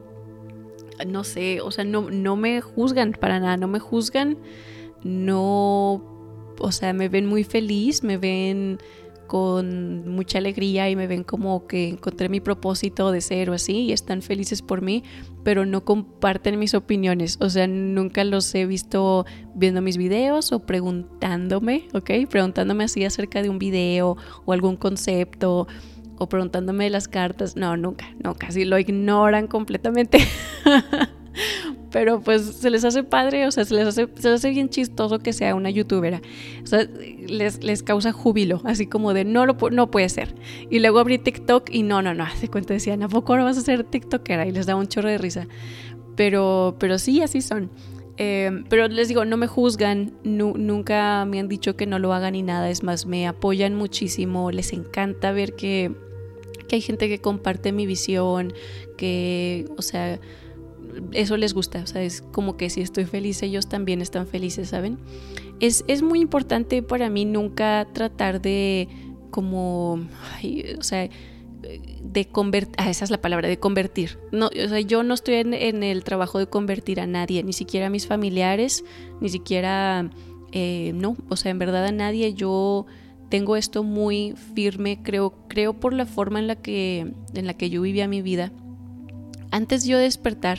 no 1.07 1.25
sé, 1.25 1.61
o 1.61 1.71
sea, 1.71 1.85
no, 1.85 2.11
no 2.11 2.37
me 2.37 2.61
juzgan 2.61 3.13
para 3.13 3.41
nada, 3.41 3.57
no 3.57 3.69
me 3.69 3.79
juzgan, 3.79 4.39
no, 5.05 6.03
o 6.59 6.73
sea, 6.73 6.93
me 6.93 7.09
ven 7.09 7.27
muy 7.27 7.45
feliz, 7.45 8.03
me 8.03 8.17
ven 8.17 8.79
con 9.29 10.09
mucha 10.09 10.39
alegría 10.39 10.91
y 10.91 10.97
me 10.97 11.07
ven 11.07 11.23
como 11.23 11.69
que 11.69 11.91
encontré 11.91 12.29
mi 12.29 12.41
propósito 12.41 13.13
de 13.13 13.21
ser 13.21 13.51
o 13.51 13.53
así 13.53 13.83
y 13.83 13.93
están 13.93 14.23
felices 14.23 14.63
por 14.63 14.83
mí, 14.83 15.05
pero 15.45 15.65
no 15.65 15.85
comparten 15.85 16.59
mis 16.59 16.75
opiniones. 16.75 17.39
O 17.41 17.49
sea, 17.49 17.69
nunca 17.69 18.25
los 18.25 18.53
he 18.57 18.67
visto 18.67 19.25
viendo 19.55 19.81
mis 19.83 19.97
videos 19.97 20.51
o 20.51 20.61
preguntándome, 20.61 21.87
¿ok? 21.95 22.11
Preguntándome 22.29 22.85
así 22.85 23.05
acerca 23.05 23.41
de 23.43 23.51
un 23.51 23.61
video 23.61 24.17
o 24.45 24.53
algún 24.53 24.77
concepto 24.77 25.69
o 26.19 26.29
preguntándome 26.29 26.85
de 26.85 26.91
las 26.91 27.07
cartas. 27.07 27.55
No, 27.55 27.77
nunca, 27.77 28.07
no, 28.25 28.35
casi 28.35 28.65
lo 28.65 28.79
ignoran 28.79 29.47
completamente. 29.47 30.19
pero 31.91 32.21
pues 32.21 32.43
se 32.43 32.71
les 32.71 32.85
hace 32.85 33.03
padre, 33.03 33.47
o 33.47 33.51
sea, 33.51 33.65
se 33.65 33.75
les 33.75 33.87
hace, 33.87 34.09
se 34.15 34.29
les 34.29 34.41
hace 34.41 34.51
bien 34.51 34.69
chistoso 34.69 35.19
que 35.19 35.33
sea 35.33 35.55
una 35.55 35.71
youtubera. 35.71 36.21
O 36.63 36.67
sea, 36.67 36.87
les, 37.27 37.63
les 37.63 37.83
causa 37.83 38.13
júbilo, 38.13 38.61
así 38.65 38.87
como 38.87 39.15
de 39.15 39.25
no, 39.25 39.47
lo, 39.47 39.57
no 39.71 39.91
puede 39.91 40.09
ser. 40.09 40.35
Y 40.71 40.81
luego 40.81 40.99
abrí 40.99 41.19
TikTok 41.19 41.71
y 41.71 41.83
no, 41.83 42.03
no, 42.03 42.15
no, 42.15 42.25
hace 42.25 42.49
cuenta 42.49 42.75
decían, 42.75 43.03
¿a 43.03 43.09
poco 43.09 43.33
ahora 43.33 43.45
vas 43.45 43.59
a 43.59 43.63
ser 43.63 43.85
TikTokera? 43.85 44.47
Y 44.47 44.53
les 44.53 44.67
da 44.67 44.77
un 44.77 44.89
chorro 44.89 45.09
de 45.09 45.19
risa. 45.19 45.49
Pero, 46.17 46.77
pero 46.79 46.99
sí, 46.99 47.23
así 47.23 47.41
son. 47.41 47.71
Em, 48.17 48.65
pero 48.69 48.89
les 48.89 49.07
digo, 49.07 49.25
no 49.25 49.37
me 49.37 49.47
juzgan, 49.47 50.13
nunca 50.25 51.25
me 51.25 51.39
han 51.39 51.47
dicho 51.49 51.77
que 51.77 51.87
no 51.87 52.01
lo 52.01 52.13
hagan 52.13 52.33
ni 52.33 52.43
nada, 52.43 52.69
es 52.69 52.83
más, 52.83 53.07
me 53.07 53.29
apoyan 53.29 53.77
muchísimo, 53.77 54.51
les 54.51 54.73
encanta 54.73 55.31
ver 55.31 55.55
que, 55.55 55.93
que 56.67 56.75
hay 56.75 56.83
gente 56.83 57.09
que 57.09 57.21
comparte 57.21 57.71
mi 57.71 57.87
visión, 57.87 58.53
que, 58.97 59.67
o 59.77 59.83
sea, 59.83 60.19
eso 61.13 61.37
les 61.37 61.55
gusta, 61.55 61.83
o 61.83 61.87
sea, 61.87 62.03
es 62.03 62.23
como 62.33 62.57
que 62.57 62.71
si 62.71 62.81
estoy 62.81 63.05
feliz, 63.05 63.43
ellos 63.43 63.69
también 63.69 64.01
están 64.01 64.27
felices, 64.27 64.69
¿saben? 64.69 64.99
Es, 65.61 65.85
es 65.89 66.03
muy 66.03 66.21
importante 66.21 66.83
para 66.83 67.11
mí 67.11 67.25
nunca 67.25 67.87
tratar 67.93 68.41
de 68.41 68.89
como, 69.31 69.95
o 70.79 70.83
sea, 70.83 71.09
de 72.03 72.27
convertir, 72.27 72.75
ah, 72.79 72.91
esa 72.91 73.05
es 73.05 73.11
la 73.11 73.21
palabra, 73.21 73.49
de 73.49 73.59
convertir. 73.59 74.19
No, 74.33 74.47
o 74.47 74.69
sea, 74.69 74.81
yo 74.81 75.03
no 75.03 75.15
estoy 75.15 75.35
en, 75.37 75.55
el 75.55 76.05
trabajo 76.05 76.39
de 76.39 76.47
convertir 76.47 77.01
a 77.01 77.07
nadie, 77.07 77.43
ni 77.43 77.53
siquiera 77.53 77.87
a 77.87 77.91
mis 77.91 78.07
familiares, 78.07 78.85
ni 79.21 79.29
siquiera, 79.29 80.11
eh, 80.53 80.93
no, 80.95 81.17
o 81.29 81.37
sea, 81.37 81.51
en 81.51 81.59
verdad 81.59 81.87
a 81.87 81.93
nadie. 81.93 82.35
Yo 82.35 82.87
tengo 83.29 83.57
esto 83.57 83.83
muy 83.83 84.35
firme, 84.55 85.03
creo, 85.03 85.35
creo 85.49 85.75
por 85.75 85.93
la 85.93 86.07
forma 86.07 86.39
en 86.39 86.47
la 86.47 86.57
que, 86.57 87.13
en 87.35 87.47
la 87.47 87.55
que 87.55 87.71
yo 87.71 87.83
vivía 87.83 88.09
mi 88.09 88.23
vida. 88.23 88.53
Antes 89.51 89.85
yo 89.85 89.99
despertar, 89.99 90.59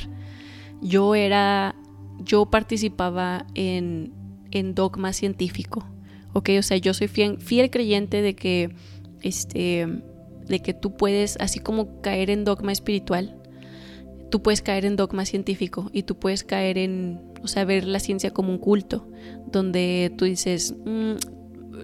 yo 0.82 1.16
era, 1.16 1.76
yo 2.20 2.46
participaba 2.48 3.46
en, 3.56 4.14
en 4.52 4.76
dogma 4.76 5.14
científico, 5.14 5.86
¿ok? 6.34 6.50
O 6.60 6.62
sea, 6.64 6.78
yo 6.78 6.94
soy 6.94 7.08
fiel, 7.08 7.40
fiel 7.40 7.70
creyente 7.70 8.22
de 8.22 8.36
que, 8.36 8.74
este, 9.22 9.88
de 10.48 10.60
que 10.62 10.74
tú 10.74 10.96
puedes, 10.96 11.38
así 11.38 11.60
como 11.60 12.02
caer 12.02 12.30
en 12.30 12.46
dogma 12.46 12.72
espiritual, 12.72 13.36
tú 14.30 14.42
puedes 14.42 14.62
caer 14.62 14.86
en 14.86 14.96
dogma 14.96 15.26
científico 15.26 15.90
y 15.94 16.04
tú 16.04 16.18
puedes 16.18 16.44
caer 16.44 16.78
en, 16.78 17.22
o 17.44 17.48
sea, 17.48 17.66
ver 17.66 17.86
la 17.86 18.00
ciencia 18.00 18.32
como 18.32 18.50
un 18.50 18.58
culto, 18.58 19.08
donde 19.52 20.14
tú 20.18 20.26
dices, 20.26 20.76
mm, 20.86 21.14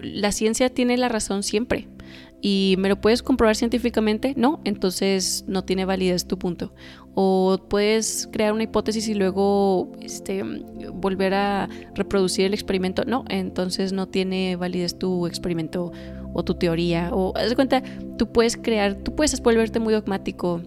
la 0.02 0.32
ciencia 0.32 0.68
tiene 0.70 0.96
la 0.96 1.08
razón 1.08 1.42
siempre. 1.42 1.88
¿Y 2.48 2.76
me 2.78 2.88
lo 2.88 3.00
puedes 3.00 3.24
comprobar 3.24 3.56
científicamente? 3.56 4.32
No, 4.36 4.60
entonces 4.62 5.44
no 5.48 5.64
tiene 5.64 5.84
validez 5.84 6.28
tu 6.28 6.38
punto. 6.38 6.72
O 7.16 7.58
puedes 7.68 8.28
crear 8.30 8.52
una 8.52 8.62
hipótesis 8.62 9.08
y 9.08 9.14
luego 9.14 9.90
este, 10.00 10.44
volver 10.94 11.34
a 11.34 11.68
reproducir 11.96 12.46
el 12.46 12.54
experimento. 12.54 13.04
No, 13.04 13.24
entonces 13.28 13.92
no 13.92 14.06
tiene 14.06 14.54
validez 14.54 14.96
tu 14.96 15.26
experimento 15.26 15.90
o 16.34 16.44
tu 16.44 16.54
teoría. 16.54 17.10
O 17.12 17.36
haz 17.36 17.48
de 17.48 17.56
cuenta, 17.56 17.82
tú 18.16 18.30
puedes 18.30 18.56
crear, 18.56 18.94
tú 18.94 19.16
puedes 19.16 19.42
volverte 19.42 19.80
muy 19.80 19.92
dogmático 19.92 20.62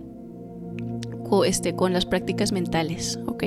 este, 1.45 1.75
con 1.75 1.93
las 1.93 2.05
prácticas 2.05 2.51
mentales, 2.51 3.19
¿ok? 3.27 3.43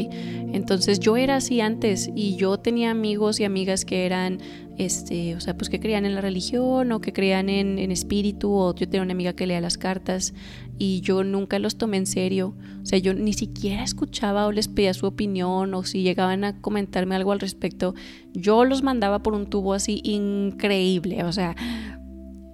Entonces 0.53 1.01
yo 1.01 1.17
era 1.17 1.37
así 1.37 1.61
antes 1.61 2.11
y 2.15 2.37
yo 2.37 2.59
tenía 2.59 2.91
amigos 2.91 3.41
y 3.41 3.45
amigas 3.45 3.85
que 3.85 4.07
eran, 4.07 4.39
este, 4.85 5.35
o 5.35 5.41
sea, 5.41 5.57
pues 5.57 5.69
que 5.71 5.81
creían 5.81 6.05
en 6.05 6.15
la 6.15 6.21
religión 6.21 6.93
o 6.93 7.01
que 7.01 7.13
creían 7.13 7.49
en, 7.49 7.79
espíritu 7.91 8.53
o 8.53 8.75
yo 8.75 8.89
tenía 8.89 9.03
una 9.03 9.13
amiga 9.13 9.33
que 9.35 9.47
leía 9.47 9.61
las 9.61 9.79
cartas 9.79 10.35
y 10.79 11.01
yo 11.01 11.25
nunca 11.25 11.59
los 11.59 11.77
tomé 11.77 11.99
en 11.99 12.07
serio, 12.07 12.55
o 12.83 12.87
sea, 12.87 12.99
yo 12.99 13.15
ni 13.15 13.33
siquiera 13.33 13.83
escuchaba 13.83 14.47
o 14.47 14.53
les 14.53 14.69
pedía 14.69 14.95
su 14.95 15.07
opinión 15.07 15.75
o 15.75 15.85
si 15.85 16.03
llegaban 16.03 16.45
a 16.45 16.61
comentarme 16.61 17.15
algo 17.15 17.33
al 17.33 17.41
respecto, 17.41 17.95
yo 18.33 18.65
los 18.65 18.83
mandaba 18.83 19.23
por 19.23 19.35
un 19.35 19.47
tubo 19.47 19.75
así 19.75 20.01
increíble, 20.05 21.25
o 21.25 21.33
sea, 21.33 21.55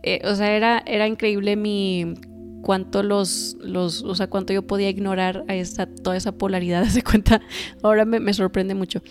eh, 0.02 0.20
o 0.24 0.34
sea, 0.34 0.56
era, 0.56 0.82
era 0.86 1.06
increíble 1.06 1.56
mi 1.56 2.14
cuánto 2.62 3.02
los, 3.02 3.56
los, 3.60 4.02
o 4.02 4.14
sea, 4.14 4.28
cuánto 4.28 4.52
yo 4.52 4.66
podía 4.66 4.88
ignorar 4.88 5.44
a 5.48 5.54
esa, 5.54 5.86
toda 5.86 6.16
esa 6.16 6.32
polaridad, 6.32 6.86
de 6.94 7.02
cuenta, 7.02 7.40
ahora 7.82 8.04
me, 8.04 8.32
sorprende 8.34 8.74
mucho. 8.74 9.02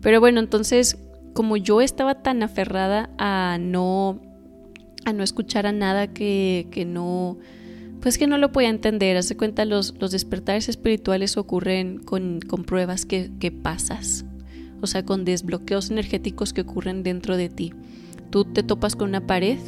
Pero 0.00 0.20
bueno, 0.20 0.40
entonces, 0.40 0.98
como 1.32 1.56
yo 1.56 1.80
estaba 1.80 2.22
tan 2.22 2.42
aferrada 2.42 3.10
a 3.18 3.58
no, 3.60 4.20
a 5.04 5.12
no 5.12 5.22
escuchar 5.22 5.66
a 5.66 5.72
nada 5.72 6.08
que, 6.08 6.68
que 6.70 6.84
no, 6.84 7.38
pues 8.00 8.18
que 8.18 8.26
no 8.26 8.38
lo 8.38 8.52
podía 8.52 8.68
entender, 8.68 9.16
hace 9.16 9.36
cuenta, 9.36 9.64
los, 9.64 9.94
los 10.00 10.10
despertares 10.10 10.68
espirituales 10.68 11.36
ocurren 11.36 11.98
con, 11.98 12.40
con 12.40 12.64
pruebas 12.64 13.06
que, 13.06 13.30
que 13.38 13.50
pasas, 13.50 14.24
o 14.80 14.86
sea, 14.86 15.04
con 15.04 15.24
desbloqueos 15.24 15.90
energéticos 15.90 16.52
que 16.52 16.62
ocurren 16.62 17.02
dentro 17.02 17.36
de 17.36 17.48
ti. 17.48 17.72
Tú 18.30 18.44
te 18.44 18.62
topas 18.62 18.96
con 18.96 19.08
una 19.08 19.26
pared 19.26 19.58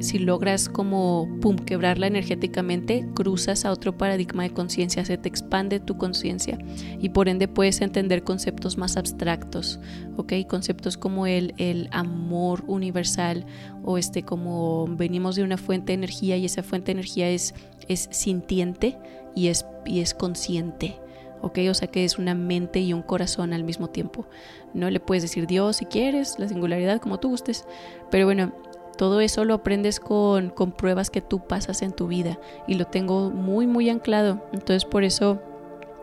si 0.00 0.18
logras 0.18 0.68
como, 0.68 1.28
pum, 1.40 1.56
quebrarla 1.56 2.06
energéticamente, 2.06 3.06
cruzas 3.14 3.64
a 3.64 3.72
otro 3.72 3.96
paradigma 3.96 4.42
de 4.42 4.50
conciencia, 4.50 5.04
se 5.04 5.16
te 5.18 5.28
expande 5.28 5.80
tu 5.80 5.96
conciencia 5.96 6.58
y 7.00 7.10
por 7.10 7.28
ende 7.28 7.48
puedes 7.48 7.80
entender 7.80 8.24
conceptos 8.24 8.76
más 8.76 8.96
abstractos, 8.96 9.78
¿ok? 10.16 10.32
Conceptos 10.48 10.96
como 10.96 11.26
el, 11.26 11.54
el 11.58 11.88
amor 11.92 12.64
universal 12.66 13.46
o 13.84 13.98
este 13.98 14.22
como 14.24 14.86
venimos 14.88 15.36
de 15.36 15.42
una 15.42 15.56
fuente 15.56 15.92
de 15.92 15.94
energía 15.94 16.36
y 16.36 16.44
esa 16.44 16.62
fuente 16.62 16.86
de 16.86 16.92
energía 16.92 17.28
es, 17.30 17.54
es 17.88 18.08
sintiente 18.10 18.98
y 19.34 19.48
es, 19.48 19.66
y 19.86 20.00
es 20.00 20.14
consciente. 20.14 20.96
¿ok? 21.44 21.58
O 21.68 21.74
sea 21.74 21.88
que 21.88 22.04
es 22.04 22.18
una 22.18 22.34
mente 22.34 22.80
y 22.80 22.94
un 22.94 23.02
corazón 23.02 23.52
al 23.52 23.64
mismo 23.64 23.90
tiempo. 23.90 24.26
No 24.72 24.88
le 24.88 24.98
puedes 24.98 25.22
decir 25.22 25.46
Dios 25.46 25.76
si 25.76 25.84
quieres, 25.84 26.38
la 26.38 26.48
singularidad 26.48 27.00
como 27.00 27.20
tú 27.20 27.28
gustes, 27.28 27.66
pero 28.10 28.24
bueno, 28.24 28.54
todo 28.96 29.20
eso 29.20 29.44
lo 29.44 29.54
aprendes 29.54 30.00
con, 30.00 30.50
con 30.50 30.72
pruebas 30.72 31.10
que 31.10 31.20
tú 31.20 31.40
pasas 31.40 31.82
en 31.82 31.92
tu 31.92 32.06
vida 32.06 32.38
y 32.66 32.74
lo 32.74 32.86
tengo 32.86 33.30
muy, 33.30 33.66
muy 33.66 33.90
anclado. 33.90 34.42
Entonces 34.52 34.84
por 34.84 35.04
eso, 35.04 35.40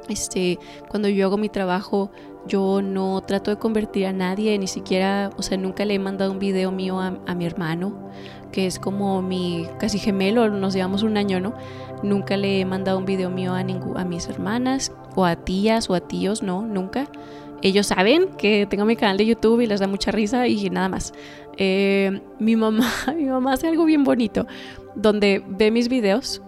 este, 0.10 0.60
cuando 0.90 1.10
yo 1.10 1.26
hago 1.26 1.38
mi 1.38 1.50
trabajo, 1.50 2.12
yo 2.48 2.82
no 2.82 3.22
trato 3.22 3.52
de 3.52 3.58
convertir 3.58 4.08
a 4.08 4.14
nadie, 4.14 4.58
ni 4.58 4.68
siquiera, 4.68 5.30
o 5.38 5.44
sea, 5.44 5.58
nunca 5.58 5.86
le 5.86 5.94
he 5.94 6.00
mandado 6.00 6.32
un 6.32 6.40
video 6.40 6.72
mío 6.72 7.00
a, 7.00 7.36
mi 7.36 7.46
hermano, 7.46 7.94
que 8.52 8.66
es 8.66 8.80
como 8.80 9.22
mi 9.22 9.68
casi 9.80 10.00
gemelo, 10.00 10.50
nos 10.50 10.74
llevamos 10.74 11.04
un 11.04 11.18
año, 11.18 11.40
¿no? 11.40 11.54
Nunca 12.04 12.38
le 12.38 12.60
he 12.60 12.66
mandado 12.66 12.98
un 12.98 13.06
video 13.06 13.30
mío 13.30 13.54
a, 13.54 13.60
a 13.60 14.06
mis 14.06 14.28
hermanas, 14.28 14.92
o 15.16 15.26
a 15.26 15.36
tías, 15.36 15.90
o 15.90 15.94
a 15.94 16.00
tíos, 16.00 16.42
no, 16.42 16.64
nunca. 16.64 17.08
Ellos 17.62 17.88
saben 17.88 18.30
que 18.38 18.66
tengo 18.70 18.86
mi 18.86 18.96
canal 18.96 19.18
de 19.18 19.26
YouTube 19.26 19.62
y 19.62 19.68
les 19.68 19.80
da 19.80 19.88
mucha 19.88 20.12
risa 20.12 20.48
y 20.48 20.70
nada 20.70 20.90
más. 20.90 21.14
Eh, 21.58 22.22
mi 22.40 22.56
mamá, 22.56 22.92
mi 23.16 23.26
mamá 23.26 23.54
hace 23.54 23.68
algo 23.68 23.86
bien 23.86 24.04
bonito, 24.04 24.48
donde 24.96 25.44
ve 25.48 25.72
mis 25.72 25.90
videos, 25.90 26.42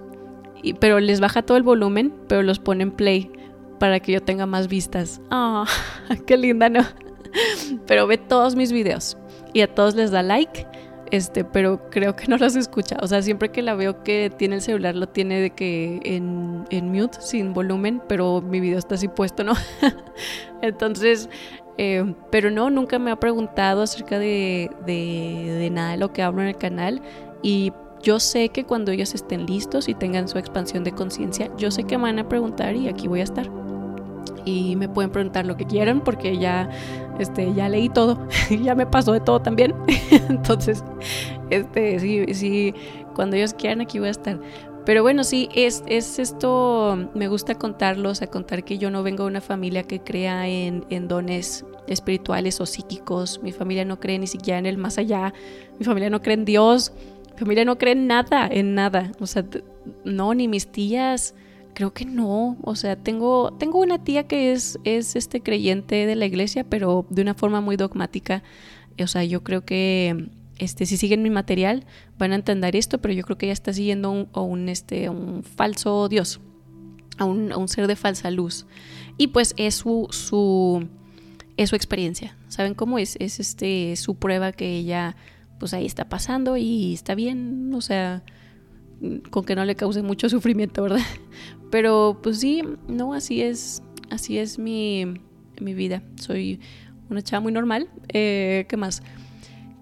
y, 0.61 0.73
pero 0.73 0.99
les 0.99 1.19
baja 1.19 1.41
todo 1.41 1.57
el 1.57 1.63
volumen, 1.63 2.13
pero 2.27 2.41
los 2.41 2.59
pone 2.59 2.83
en 2.83 2.91
play 2.91 3.31
para 3.79 3.99
que 3.99 4.13
yo 4.13 4.21
tenga 4.21 4.45
más 4.45 4.67
vistas. 4.67 5.21
Ah, 5.29 5.65
qué 6.25 6.37
linda, 6.37 6.69
¿no? 6.69 6.81
Pero 7.87 8.07
ve 8.07 8.17
todos 8.17 8.55
mis 8.55 8.71
videos 8.71 9.17
y 9.53 9.61
a 9.61 9.73
todos 9.73 9.95
les 9.95 10.11
da 10.11 10.21
like 10.21 10.67
este, 11.13 11.45
pero 11.45 11.91
creo 11.91 12.15
que 12.15 12.25
no 12.27 12.37
los 12.37 12.55
escucha. 12.55 12.97
O 12.99 13.07
sea, 13.07 13.21
siempre 13.21 13.49
que 13.49 13.61
la 13.61 13.75
veo 13.75 14.01
que 14.01 14.31
tiene 14.35 14.55
el 14.55 14.61
celular, 14.61 14.95
lo 14.95 15.07
tiene 15.07 15.39
de 15.39 15.51
que 15.51 15.99
en, 16.03 16.65
en 16.71 16.91
mute, 16.91 17.21
sin 17.21 17.53
volumen, 17.53 18.01
pero 18.09 18.41
mi 18.41 18.59
video 18.59 18.79
está 18.79 18.95
así 18.95 19.07
puesto, 19.07 19.43
¿no? 19.43 19.53
Entonces, 20.63 21.29
eh, 21.77 22.15
pero 22.31 22.49
no, 22.49 22.71
nunca 22.71 22.97
me 22.97 23.11
ha 23.11 23.15
preguntado 23.17 23.83
acerca 23.83 24.17
de, 24.17 24.71
de, 24.87 25.55
de 25.59 25.69
nada 25.69 25.91
de 25.91 25.97
lo 25.97 26.11
que 26.11 26.23
hablo 26.23 26.41
en 26.41 26.47
el 26.47 26.57
canal. 26.57 26.99
Y 27.43 27.73
yo 28.01 28.19
sé 28.19 28.49
que 28.49 28.63
cuando 28.63 28.91
ellos 28.91 29.13
estén 29.13 29.45
listos 29.45 29.89
y 29.89 29.93
tengan 29.93 30.27
su 30.27 30.39
expansión 30.39 30.83
de 30.83 30.93
conciencia, 30.93 31.51
yo 31.57 31.69
sé 31.69 31.83
que 31.83 31.95
me 31.95 32.05
van 32.05 32.17
a 32.17 32.27
preguntar 32.27 32.75
y 32.75 32.87
aquí 32.87 33.07
voy 33.07 33.19
a 33.19 33.25
estar 33.25 33.51
y 34.45 34.75
me 34.75 34.89
pueden 34.89 35.11
preguntar 35.11 35.45
lo 35.45 35.55
que 35.55 35.65
quieran 35.65 36.01
porque 36.01 36.37
ya, 36.37 36.69
este, 37.19 37.53
ya 37.53 37.69
leí 37.69 37.89
todo, 37.89 38.27
ya 38.63 38.75
me 38.75 38.85
pasó 38.85 39.13
de 39.13 39.19
todo 39.19 39.41
también. 39.41 39.73
Entonces, 40.29 40.83
este, 41.49 41.99
sí, 41.99 42.33
sí, 42.33 42.73
cuando 43.15 43.35
ellos 43.35 43.53
quieran 43.53 43.81
aquí 43.81 43.99
voy 43.99 44.09
a 44.09 44.11
estar. 44.11 44.39
Pero 44.85 45.01
bueno, 45.01 45.23
sí, 45.23 45.47
es, 45.55 45.81
es 45.87 46.19
esto, 46.19 47.09
me 47.13 47.29
gusta 47.29 47.55
contarlos, 47.55 48.21
a 48.21 48.27
contar 48.27 48.65
que 48.65 48.77
yo 48.77 48.91
no 48.91 49.01
vengo 49.01 49.23
de 49.23 49.29
una 49.29 49.41
familia 49.41 49.83
que 49.83 50.01
crea 50.01 50.47
en, 50.49 50.85
en 50.89 51.07
dones 51.07 51.65
espirituales 51.87 52.59
o 52.59 52.65
psíquicos, 52.65 53.41
mi 53.41 53.53
familia 53.53 53.85
no 53.85 53.99
cree 53.99 54.19
ni 54.19 54.27
siquiera 54.27 54.59
en 54.59 54.65
el 54.65 54.77
más 54.77 54.97
allá, 54.97 55.33
mi 55.79 55.85
familia 55.85 56.09
no 56.09 56.21
cree 56.21 56.35
en 56.35 56.45
Dios, 56.45 56.91
mi 57.33 57.39
familia 57.39 57.65
no 57.65 57.77
cree 57.77 57.93
en 57.93 58.07
nada, 58.07 58.47
en 58.47 58.75
nada, 58.75 59.11
o 59.19 59.27
sea, 59.27 59.45
no, 60.03 60.33
ni 60.33 60.47
mis 60.47 60.67
tías, 60.67 61.33
Creo 61.73 61.93
que 61.93 62.05
no, 62.05 62.57
o 62.61 62.75
sea, 62.75 62.95
tengo, 62.95 63.53
tengo 63.57 63.79
una 63.79 64.03
tía 64.03 64.27
que 64.27 64.51
es, 64.51 64.79
es 64.83 65.15
este 65.15 65.41
creyente 65.41 66.05
de 66.05 66.15
la 66.15 66.25
iglesia, 66.25 66.63
pero 66.63 67.05
de 67.09 67.21
una 67.21 67.33
forma 67.33 67.61
muy 67.61 67.77
dogmática. 67.77 68.43
O 69.01 69.07
sea, 69.07 69.23
yo 69.23 69.43
creo 69.43 69.65
que 69.65 70.29
este, 70.59 70.85
si 70.85 70.97
siguen 70.97 71.23
mi 71.23 71.29
material 71.29 71.85
van 72.17 72.31
a 72.31 72.35
entender 72.35 72.75
esto, 72.75 72.99
pero 72.99 73.13
yo 73.13 73.23
creo 73.23 73.37
que 73.37 73.47
ella 73.47 73.53
está 73.53 73.73
siguiendo 73.73 74.11
un, 74.11 74.29
un, 74.33 74.69
este, 74.69 75.09
un 75.09 75.43
falso 75.43 76.07
Dios, 76.09 76.39
a 77.17 77.25
un, 77.25 77.51
a 77.51 77.57
un 77.57 77.67
ser 77.67 77.87
de 77.87 77.95
falsa 77.95 78.29
luz. 78.31 78.65
y 79.17 79.27
pues 79.27 79.53
es 79.57 79.75
su, 79.75 80.07
su, 80.11 80.87
es 81.57 81.69
su 81.69 81.75
experiencia. 81.75 82.37
¿Saben 82.49 82.75
cómo 82.75 82.99
es? 82.99 83.15
Es 83.19 83.39
este, 83.39 83.95
su 83.95 84.15
prueba 84.15 84.51
que 84.51 84.77
ella 84.77 85.15
pues 85.59 85.73
ahí 85.73 85.85
está 85.85 86.09
pasando 86.09 86.57
y 86.57 86.93
está 86.93 87.15
bien, 87.15 87.71
o 87.73 87.81
sea, 87.81 88.23
con 89.29 89.43
que 89.43 89.55
no 89.55 89.65
le 89.65 89.75
cause 89.75 90.01
mucho 90.01 90.29
sufrimiento, 90.29 90.83
¿verdad? 90.83 90.99
Pero 91.71 92.19
pues 92.21 92.39
sí, 92.39 92.63
no, 92.87 93.13
así 93.13 93.41
es, 93.41 93.83
así 94.09 94.37
es 94.37 94.59
mi, 94.59 95.05
mi 95.59 95.73
vida. 95.73 96.03
Soy 96.15 96.59
una 97.09 97.21
chava 97.21 97.41
muy 97.41 97.51
normal. 97.51 97.89
Eh, 98.09 98.65
¿Qué 98.69 98.77
más? 98.77 99.01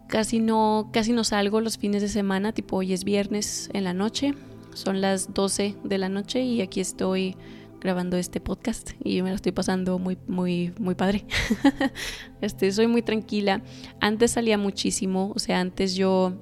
Casi 0.07 0.39
no, 0.39 0.89
casi 0.91 1.13
no 1.13 1.23
salgo 1.23 1.61
los 1.61 1.77
fines 1.77 2.01
de 2.01 2.09
semana, 2.09 2.51
tipo 2.51 2.77
hoy 2.77 2.93
es 2.93 3.05
viernes 3.05 3.69
en 3.73 3.85
la 3.85 3.93
noche, 3.93 4.33
son 4.73 4.99
las 4.99 5.33
12 5.33 5.75
de 5.83 5.97
la 5.97 6.09
noche 6.09 6.41
y 6.41 6.61
aquí 6.61 6.81
estoy 6.81 7.37
grabando 7.79 8.17
este 8.17 8.39
podcast 8.39 8.91
y 9.03 9.21
me 9.21 9.29
lo 9.29 9.35
estoy 9.35 9.53
pasando 9.53 9.99
muy, 9.99 10.17
muy, 10.27 10.73
muy 10.79 10.95
padre. 10.95 11.25
este, 12.41 12.71
soy 12.71 12.87
muy 12.87 13.01
tranquila. 13.01 13.63
Antes 13.99 14.31
salía 14.31 14.57
muchísimo, 14.57 15.31
o 15.35 15.39
sea, 15.39 15.59
antes 15.59 15.95
yo, 15.95 16.33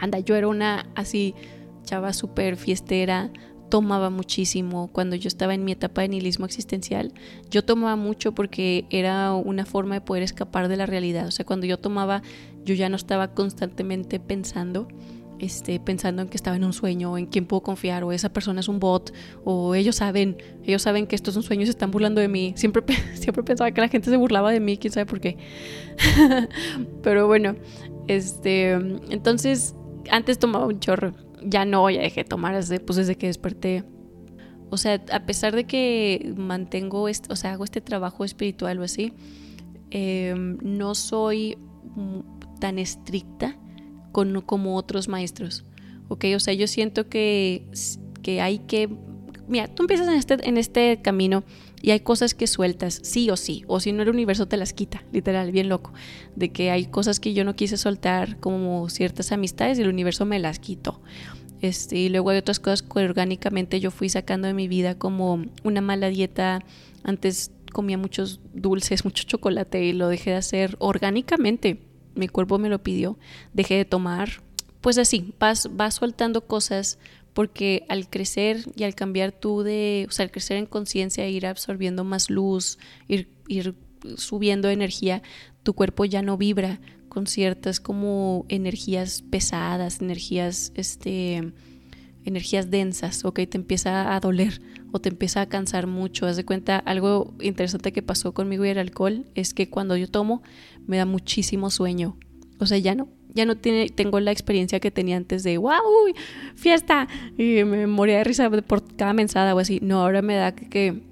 anda, 0.00 0.18
yo 0.18 0.34
era 0.34 0.48
una 0.48 0.90
así 0.94 1.34
chava 1.88 2.12
súper 2.12 2.56
fiestera, 2.56 3.30
tomaba 3.70 4.10
muchísimo 4.10 4.88
cuando 4.92 5.16
yo 5.16 5.28
estaba 5.28 5.54
en 5.54 5.64
mi 5.64 5.72
etapa 5.72 6.02
de 6.02 6.08
nihilismo 6.08 6.44
existencial. 6.44 7.12
Yo 7.50 7.64
tomaba 7.64 7.96
mucho 7.96 8.32
porque 8.32 8.84
era 8.90 9.32
una 9.32 9.64
forma 9.64 9.94
de 9.94 10.00
poder 10.02 10.22
escapar 10.22 10.68
de 10.68 10.76
la 10.76 10.86
realidad. 10.86 11.26
O 11.26 11.30
sea, 11.30 11.46
cuando 11.46 11.66
yo 11.66 11.78
tomaba, 11.78 12.22
yo 12.64 12.74
ya 12.74 12.88
no 12.88 12.96
estaba 12.96 13.28
constantemente 13.28 14.20
pensando, 14.20 14.88
este, 15.38 15.80
pensando 15.80 16.20
en 16.20 16.28
que 16.28 16.36
estaba 16.36 16.56
en 16.56 16.64
un 16.64 16.74
sueño, 16.74 17.16
en 17.16 17.26
quién 17.26 17.46
puedo 17.46 17.62
confiar, 17.62 18.04
o 18.04 18.12
esa 18.12 18.30
persona 18.32 18.60
es 18.60 18.68
un 18.68 18.80
bot, 18.80 19.14
o 19.44 19.74
ellos 19.74 19.96
saben, 19.96 20.36
ellos 20.64 20.82
saben 20.82 21.06
que 21.06 21.16
esto 21.16 21.30
es 21.30 21.36
un 21.36 21.60
y 21.60 21.64
se 21.64 21.70
están 21.70 21.90
burlando 21.90 22.20
de 22.20 22.28
mí. 22.28 22.52
Siempre, 22.56 22.82
siempre 23.14 23.42
pensaba 23.42 23.70
que 23.70 23.80
la 23.80 23.88
gente 23.88 24.10
se 24.10 24.16
burlaba 24.16 24.50
de 24.50 24.60
mí, 24.60 24.76
quién 24.76 24.92
sabe 24.92 25.06
por 25.06 25.20
qué. 25.20 25.38
Pero 27.02 27.26
bueno, 27.26 27.56
este, 28.08 28.72
entonces 28.72 29.74
antes 30.10 30.38
tomaba 30.38 30.66
un 30.66 30.80
chorro 30.80 31.27
ya 31.42 31.64
no, 31.64 31.88
ya 31.90 32.00
dejé 32.00 32.22
de 32.22 32.28
tomar 32.28 32.54
desde, 32.54 32.80
pues 32.80 32.96
desde 32.96 33.16
que 33.16 33.26
desperté. 33.26 33.84
O 34.70 34.76
sea, 34.76 35.02
a 35.12 35.20
pesar 35.20 35.54
de 35.54 35.64
que 35.64 36.34
mantengo, 36.36 37.08
este, 37.08 37.32
o 37.32 37.36
sea, 37.36 37.52
hago 37.52 37.64
este 37.64 37.80
trabajo 37.80 38.24
espiritual 38.24 38.78
o 38.78 38.84
así, 38.84 39.14
em, 39.90 40.58
no 40.62 40.94
soy 40.94 41.56
tan 42.60 42.78
estricta 42.78 43.56
con, 44.12 44.40
como 44.42 44.76
otros 44.76 45.08
maestros. 45.08 45.64
¿Ok? 46.08 46.26
O 46.36 46.40
sea, 46.40 46.54
yo 46.54 46.66
siento 46.66 47.08
que, 47.08 47.66
que 48.22 48.40
hay 48.40 48.58
que... 48.60 48.88
Mira, 49.46 49.68
tú 49.68 49.84
empiezas 49.84 50.08
en 50.08 50.14
este, 50.14 50.48
en 50.48 50.58
este 50.58 51.00
camino 51.00 51.44
y 51.82 51.90
hay 51.90 52.00
cosas 52.00 52.34
que 52.34 52.46
sueltas, 52.46 53.00
sí 53.02 53.30
o 53.30 53.36
sí, 53.36 53.64
o 53.66 53.80
si 53.80 53.92
no 53.92 54.02
el 54.02 54.08
universo 54.08 54.46
te 54.46 54.56
las 54.56 54.72
quita, 54.72 55.04
literal, 55.12 55.52
bien 55.52 55.68
loco, 55.68 55.92
de 56.36 56.50
que 56.50 56.70
hay 56.70 56.86
cosas 56.86 57.20
que 57.20 57.34
yo 57.34 57.44
no 57.44 57.56
quise 57.56 57.76
soltar 57.76 58.38
como 58.38 58.88
ciertas 58.88 59.32
amistades 59.32 59.78
y 59.78 59.82
el 59.82 59.88
universo 59.88 60.24
me 60.24 60.38
las 60.38 60.58
quitó. 60.58 61.00
Este, 61.60 61.96
y 61.96 62.08
luego 62.08 62.30
hay 62.30 62.38
otras 62.38 62.60
cosas 62.60 62.82
que 62.82 63.00
orgánicamente 63.00 63.80
yo 63.80 63.90
fui 63.90 64.08
sacando 64.08 64.46
de 64.46 64.54
mi 64.54 64.68
vida 64.68 64.96
como 64.96 65.44
una 65.64 65.80
mala 65.80 66.08
dieta. 66.08 66.64
Antes 67.02 67.50
comía 67.72 67.98
muchos 67.98 68.40
dulces, 68.54 69.04
mucho 69.04 69.24
chocolate 69.24 69.84
y 69.84 69.92
lo 69.92 70.08
dejé 70.08 70.30
de 70.30 70.36
hacer 70.36 70.76
orgánicamente. 70.78 71.82
Mi 72.14 72.28
cuerpo 72.28 72.58
me 72.58 72.68
lo 72.68 72.82
pidió. 72.82 73.18
Dejé 73.52 73.76
de 73.76 73.84
tomar. 73.84 74.42
Pues 74.80 74.98
así, 74.98 75.34
vas, 75.40 75.68
vas 75.72 75.94
soltando 75.94 76.46
cosas 76.46 76.98
porque 77.38 77.86
al 77.88 78.10
crecer 78.10 78.64
y 78.74 78.82
al 78.82 78.96
cambiar 78.96 79.30
tú 79.30 79.62
de, 79.62 80.06
o 80.08 80.10
sea, 80.10 80.24
al 80.24 80.32
crecer 80.32 80.56
en 80.56 80.66
conciencia, 80.66 81.28
ir 81.28 81.46
absorbiendo 81.46 82.02
más 82.02 82.30
luz, 82.30 82.80
ir, 83.06 83.30
ir 83.46 83.76
subiendo 84.16 84.68
energía, 84.70 85.22
tu 85.62 85.72
cuerpo 85.74 86.04
ya 86.04 86.20
no 86.20 86.36
vibra 86.36 86.80
con 87.08 87.28
ciertas 87.28 87.78
como 87.78 88.44
energías 88.48 89.22
pesadas, 89.22 90.00
energías, 90.00 90.72
este, 90.74 91.52
energías 92.24 92.72
densas, 92.72 93.24
ok, 93.24 93.38
te 93.48 93.56
empieza 93.56 94.16
a 94.16 94.18
doler 94.18 94.60
o 94.90 94.98
te 94.98 95.08
empieza 95.08 95.40
a 95.40 95.48
cansar 95.48 95.86
mucho. 95.86 96.26
Haz 96.26 96.36
de 96.36 96.44
cuenta, 96.44 96.80
algo 96.80 97.36
interesante 97.40 97.92
que 97.92 98.02
pasó 98.02 98.34
conmigo 98.34 98.64
y 98.64 98.70
el 98.70 98.78
alcohol 98.78 99.26
es 99.36 99.54
que 99.54 99.70
cuando 99.70 99.96
yo 99.96 100.10
tomo 100.10 100.42
me 100.88 100.96
da 100.96 101.06
muchísimo 101.06 101.70
sueño. 101.70 102.18
O 102.58 102.66
sea, 102.66 102.78
ya 102.78 102.96
no, 102.96 103.10
ya 103.38 103.46
no 103.46 103.56
tiene, 103.56 103.88
tengo 103.88 104.18
la 104.18 104.32
experiencia 104.32 104.80
que 104.80 104.90
tenía 104.90 105.16
antes 105.16 105.44
de 105.44 105.58
wow, 105.58 105.72
fiesta, 106.56 107.06
y 107.38 107.62
me 107.64 107.86
moría 107.86 108.18
de 108.18 108.24
risa 108.24 108.50
por 108.50 108.96
cada 108.96 109.12
mensada 109.12 109.54
o 109.54 109.60
así. 109.60 109.78
No, 109.80 110.02
ahora 110.02 110.22
me 110.22 110.34
da 110.34 110.54
que, 110.54 111.02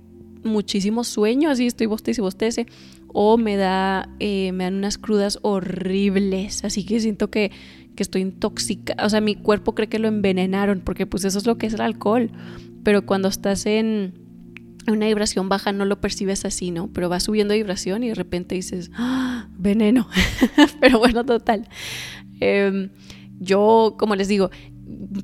muchísimo 0.43 1.05
sueño, 1.05 1.51
así 1.51 1.67
estoy 1.67 1.87
bostece 1.87 2.21
y 2.21 2.23
bostece, 2.23 2.67
o 3.13 3.39
me 3.39 3.57
da, 3.57 4.09
eh, 4.19 4.51
me 4.53 4.65
dan 4.65 4.75
unas 4.75 4.99
crudas 4.99 5.39
horribles, 5.43 6.65
así 6.65 6.85
que 6.85 6.99
siento 6.99 7.31
que, 7.31 7.53
que 7.95 8.03
estoy 8.03 8.23
intoxicada, 8.23 9.07
o 9.07 9.09
sea, 9.09 9.21
mi 9.21 9.37
cuerpo 9.37 9.75
cree 9.75 9.89
que 9.89 10.01
lo 10.01 10.09
envenenaron, 10.09 10.81
porque 10.81 11.07
pues 11.07 11.25
eso 11.25 11.39
es 11.39 11.47
lo 11.47 11.59
que 11.59 11.67
es 11.67 11.75
el 11.75 11.81
alcohol, 11.81 12.31
pero 12.83 13.07
cuando 13.07 13.29
estás 13.29 13.67
en 13.67 14.15
una 14.89 15.07
vibración 15.07 15.49
baja 15.49 15.73
no 15.73 15.85
lo 15.85 16.01
percibes 16.01 16.45
así, 16.45 16.71
¿no? 16.71 16.89
Pero 16.93 17.09
va 17.09 17.21
subiendo 17.21 17.55
vibración 17.55 18.05
y 18.05 18.09
de 18.09 18.15
repente 18.15 18.55
dices, 18.55 18.91
¡Ah, 18.95 19.36
veneno. 19.57 20.09
Pero 20.81 20.99
bueno, 20.99 21.25
total. 21.25 21.69
Em, 22.41 22.91
yo, 23.39 23.97
como 23.99 24.15
les 24.17 24.29
digo, 24.29 24.51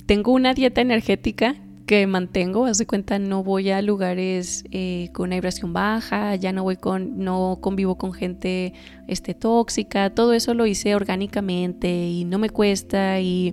tengo 0.07 0.33
una 0.33 0.55
dieta 0.55 0.81
energética 0.81 1.57
que 1.87 2.07
mantengo, 2.07 2.67
haz 2.67 2.79
de 2.79 2.87
cuenta, 2.87 3.19
no 3.19 3.43
voy 3.43 3.71
a 3.71 3.83
lugares 3.83 4.65
eh, 4.71 5.11
con 5.13 5.29
una 5.29 5.37
vibración 5.37 5.73
baja, 5.73 6.37
ya 6.37 6.53
no 6.53 6.63
voy 6.63 6.77
con, 6.77 7.19
no 7.19 7.59
convivo 7.61 7.99
con 7.99 8.13
gente 8.13 8.73
este, 9.09 9.35
tóxica, 9.35 10.11
todo 10.11 10.33
eso 10.33 10.55
lo 10.55 10.67
hice 10.67 10.95
orgánicamente 10.95 11.89
y 11.91 12.25
no 12.25 12.39
me 12.39 12.51
cuesta 12.51 13.21
y, 13.21 13.53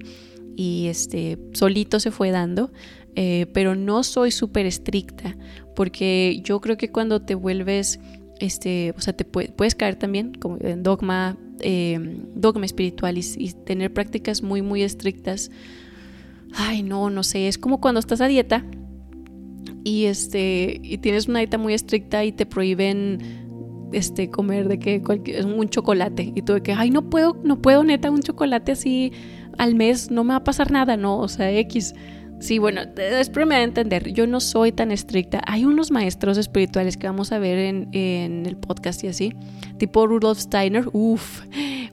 y 0.56 0.88
este, 0.88 1.38
solito 1.54 2.00
se 2.00 2.12
fue 2.12 2.32
dando. 2.32 2.72
Eh, 3.16 3.48
pero 3.54 3.76
no 3.76 4.04
soy 4.04 4.32
súper 4.32 4.66
estricta, 4.66 5.36
porque 5.76 6.40
yo 6.44 6.62
creo 6.62 6.78
que 6.78 6.92
cuando 6.92 7.22
te 7.22 7.36
vuelves, 7.36 8.00
este, 8.40 8.94
o 8.98 9.02
sea, 9.02 9.14
te 9.14 9.26
puedes 9.26 9.76
caer 9.76 9.96
también 9.96 10.34
como 10.34 10.58
en 10.62 10.84
dogma, 10.84 11.38
em, 11.60 12.24
dogma 12.36 12.66
espiritual 12.66 13.18
y, 13.18 13.54
tener 13.66 13.94
prácticas 13.94 14.42
muy, 14.42 14.62
muy 14.62 14.82
estrictas. 14.82 15.52
Ay, 16.54 16.84
no, 16.84 17.10
no 17.10 17.24
sé, 17.24 17.48
es 17.48 17.58
como 17.58 17.80
cuando 17.80 18.00
estás 18.00 18.22
a 18.22 18.28
dieta 18.28 18.66
y 19.84 20.06
este 20.06 20.80
y 20.84 20.98
tienes 20.98 21.28
una 21.28 21.40
dieta 21.40 21.58
muy 21.58 21.74
estricta 21.74 22.24
y 22.26 22.32
te 22.32 22.46
prohíben 22.46 23.90
este 23.92 24.30
comer 24.30 24.68
de 24.68 24.80
que 24.80 25.02
cualquier, 25.02 25.46
un 25.46 25.70
chocolate 25.70 26.32
y 26.36 26.42
tú 26.42 26.54
de 26.54 26.62
que 26.62 26.74
ay 26.74 26.92
no 26.92 27.10
puedo 27.10 27.40
no 27.44 27.62
puedo 27.62 27.84
neta 27.84 28.12
un 28.12 28.22
chocolate 28.22 28.74
así 28.74 29.12
al 29.58 29.76
mes 29.76 30.12
no 30.12 30.24
me 30.24 30.32
va 30.32 30.38
a 30.38 30.44
pasar 30.44 30.72
nada 30.72 30.98
no 30.98 31.18
o 31.18 31.28
sea 31.28 31.52
x 31.52 31.94
Sí, 32.40 32.58
bueno, 32.58 32.82
espero 32.96 33.46
me 33.46 33.56
a 33.56 33.64
entender. 33.64 34.14
Yo 34.14 34.26
no 34.26 34.40
soy 34.40 34.72
tan 34.72 34.92
estricta. 34.92 35.42
Hay 35.46 35.66
unos 35.66 35.92
maestros 35.92 36.38
espirituales 36.38 36.96
que 36.96 37.06
vamos 37.06 37.34
a 37.34 37.40
ver 37.40 37.58
en, 37.58 38.46
el 38.46 38.56
podcast 38.56 39.04
y 39.04 39.08
así, 39.08 39.36
tipo 39.78 40.08
Rudolf 40.08 40.40
Steiner. 40.40 40.86
Uf, 40.94 41.44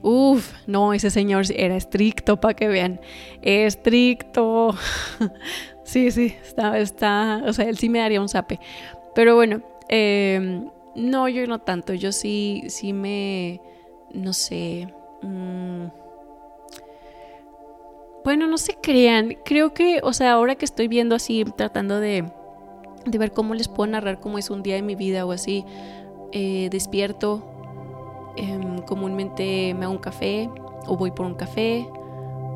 uf, 0.01 0.53
no, 0.65 0.93
ese 0.93 1.09
señor 1.09 1.45
era 1.53 1.75
estricto 1.75 2.39
para 2.39 2.53
que 2.53 2.69
vean. 2.69 3.01
Estricto. 3.41 4.73
sí, 5.83 6.11
sí, 6.11 6.33
está, 6.41 6.79
está, 6.79 7.43
o 7.45 7.51
sea, 7.51 7.65
él 7.65 7.77
sí 7.77 7.89
me 7.89 7.99
daría 7.99 8.21
un 8.21 8.29
zape. 8.29 8.59
Pero 9.13 9.35
bueno, 9.35 9.61
em, 9.89 10.69
no, 10.95 11.27
yo 11.27 11.45
no 11.45 11.59
tanto. 11.59 11.93
Yo 11.93 12.13
sí, 12.13 12.63
sí 12.67 12.93
me, 12.93 13.59
no 14.13 14.31
sé. 14.31 14.87
Mmm, 15.23 15.87
bueno, 18.27 18.45
no 18.45 18.57
se 18.57 18.73
crean. 18.73 19.37
Creo 19.45 19.73
que, 19.73 20.01
o 20.03 20.11
sea, 20.11 20.33
ahora 20.33 20.55
que 20.55 20.65
estoy 20.65 20.89
viendo 20.89 21.15
así, 21.15 21.45
tratando 21.55 22.01
de, 22.01 22.29
ver 23.05 23.31
cómo 23.31 23.55
les 23.55 23.69
puedo 23.69 23.89
narrar 23.89 24.19
cómo 24.19 24.37
es 24.37 24.49
un 24.49 24.63
día 24.63 24.75
de 24.75 24.81
mi 24.81 24.95
vida 24.95 25.25
o 25.25 25.31
así, 25.31 25.63
eh, 26.33 26.67
despierto, 26.69 27.41
em, 28.35 28.81
comúnmente 28.81 29.73
me 29.75 29.85
hago 29.85 29.93
un 29.93 29.99
café 29.99 30.49
o 30.87 30.97
voy 30.97 31.11
por 31.11 31.25
un 31.25 31.35
café, 31.35 31.87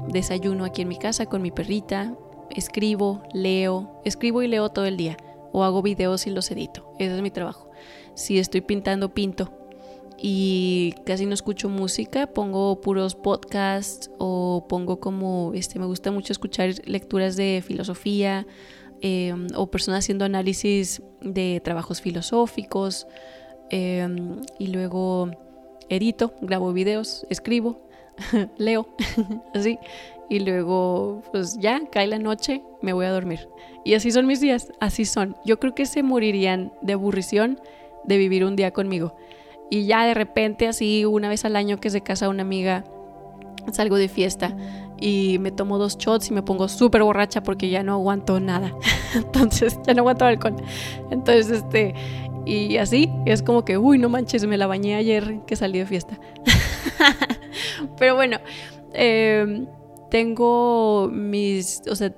desayuno 0.10 0.66
aquí 0.66 0.82
en 0.82 0.90
mi 0.90 0.98
casa 0.98 1.26
con 1.28 1.42
mi 1.42 1.52
perrita, 1.52 2.18
escribo, 2.50 3.24
leo, 3.32 4.02
escribo 4.04 4.42
y 4.42 4.50
leo 4.50 4.68
todo 4.72 4.84
el 4.84 4.98
día 4.98 5.16
o 5.54 5.64
hago 5.64 5.82
videos 5.82 6.28
y 6.28 6.32
los 6.32 6.52
edito. 6.52 6.92
Ese 7.00 7.16
es 7.16 7.22
mi 7.22 7.32
trabajo. 7.32 7.72
Si 8.14 8.40
estoy 8.40 8.60
pintando, 8.60 9.14
pinto 9.14 9.61
y 10.24 10.94
casi 11.04 11.26
no 11.26 11.34
escucho 11.34 11.68
música, 11.68 12.28
pongo 12.28 12.80
puros 12.80 13.16
podcasts 13.16 14.12
o 14.20 14.68
pongo 14.70 15.00
como, 15.00 15.52
este, 15.56 15.80
me 15.80 15.86
gusta 15.86 16.12
mucho 16.12 16.32
escuchar 16.32 16.76
lecturas 16.86 17.36
de 17.36 17.64
filosofía 17.66 18.46
em, 19.02 19.48
o 19.56 19.72
personas 19.72 20.06
haciendo 20.06 20.24
análisis 20.24 21.02
de 21.22 21.60
trabajos 21.64 22.02
filosóficos 22.02 23.08
em, 23.72 24.42
y 24.60 24.68
luego 24.68 25.32
edito, 25.90 26.36
grabo 26.42 26.72
videos, 26.72 27.26
escribo, 27.32 27.82
leo, 28.58 28.88
así. 29.56 29.80
Y 30.30 30.40
luego, 30.40 31.24
pues 31.32 31.58
ya, 31.60 31.82
cae 31.92 32.08
la 32.08 32.20
noche, 32.20 32.62
me 32.82 32.94
voy 32.94 33.08
a 33.08 33.12
dormir. 33.12 33.50
Y 33.84 33.96
así 33.96 34.12
son 34.12 34.28
mis 34.28 34.40
días, 34.40 34.72
así 34.80 35.04
son. 35.04 35.36
Yo 35.46 35.60
creo 35.60 35.74
que 35.74 35.88
se 35.88 36.04
morirían 36.04 36.72
de 36.82 36.94
aburrición 36.94 37.60
de 38.06 38.18
vivir 38.18 38.46
un 38.46 38.56
día 38.56 38.72
conmigo. 38.72 39.16
Y 39.72 39.86
ya 39.86 40.06
de 40.06 40.14
repente, 40.14 40.68
así, 40.68 41.06
una 41.06 41.30
vez 41.30 41.46
al 41.46 41.56
año 41.56 41.80
que 41.80 41.90
se 41.90 42.02
casa 42.02 42.28
una 42.28 42.42
amiga, 42.42 42.84
salgo 43.72 43.96
de 43.96 44.10
fiesta 44.10 44.54
y 45.00 45.38
me 45.40 45.50
tomo 45.52 45.78
dos 45.78 45.98
shots 45.98 46.30
y 46.30 46.34
me 46.34 46.44
pongo 46.44 46.68
súper 46.68 47.04
borracha 47.04 47.42
porque 47.42 47.70
ya 47.70 47.82
no 47.82 47.94
aguanto 47.94 48.42
nada. 48.42 48.76
Entonces, 49.16 49.80
ya 49.88 49.94
no 49.94 50.02
aguanto 50.02 50.26
alcohol. 50.26 50.58
Entonces, 51.10 51.50
este, 51.50 51.96
y 52.46 52.76
así, 52.78 53.10
es 53.26 53.42
como 53.42 53.64
que, 53.64 53.78
uy, 53.78 53.98
no 53.98 54.10
manches, 54.10 54.46
me 54.46 54.58
la 54.58 54.68
bañé 54.68 54.96
ayer 54.96 55.40
que 55.48 55.56
salí 55.56 55.80
de 55.80 55.86
fiesta. 55.86 56.20
Pero 57.98 58.16
bueno, 58.16 58.40
em, 58.92 59.68
tengo 60.10 61.10
mis, 61.10 61.82
o 61.90 61.96
sea, 61.96 62.14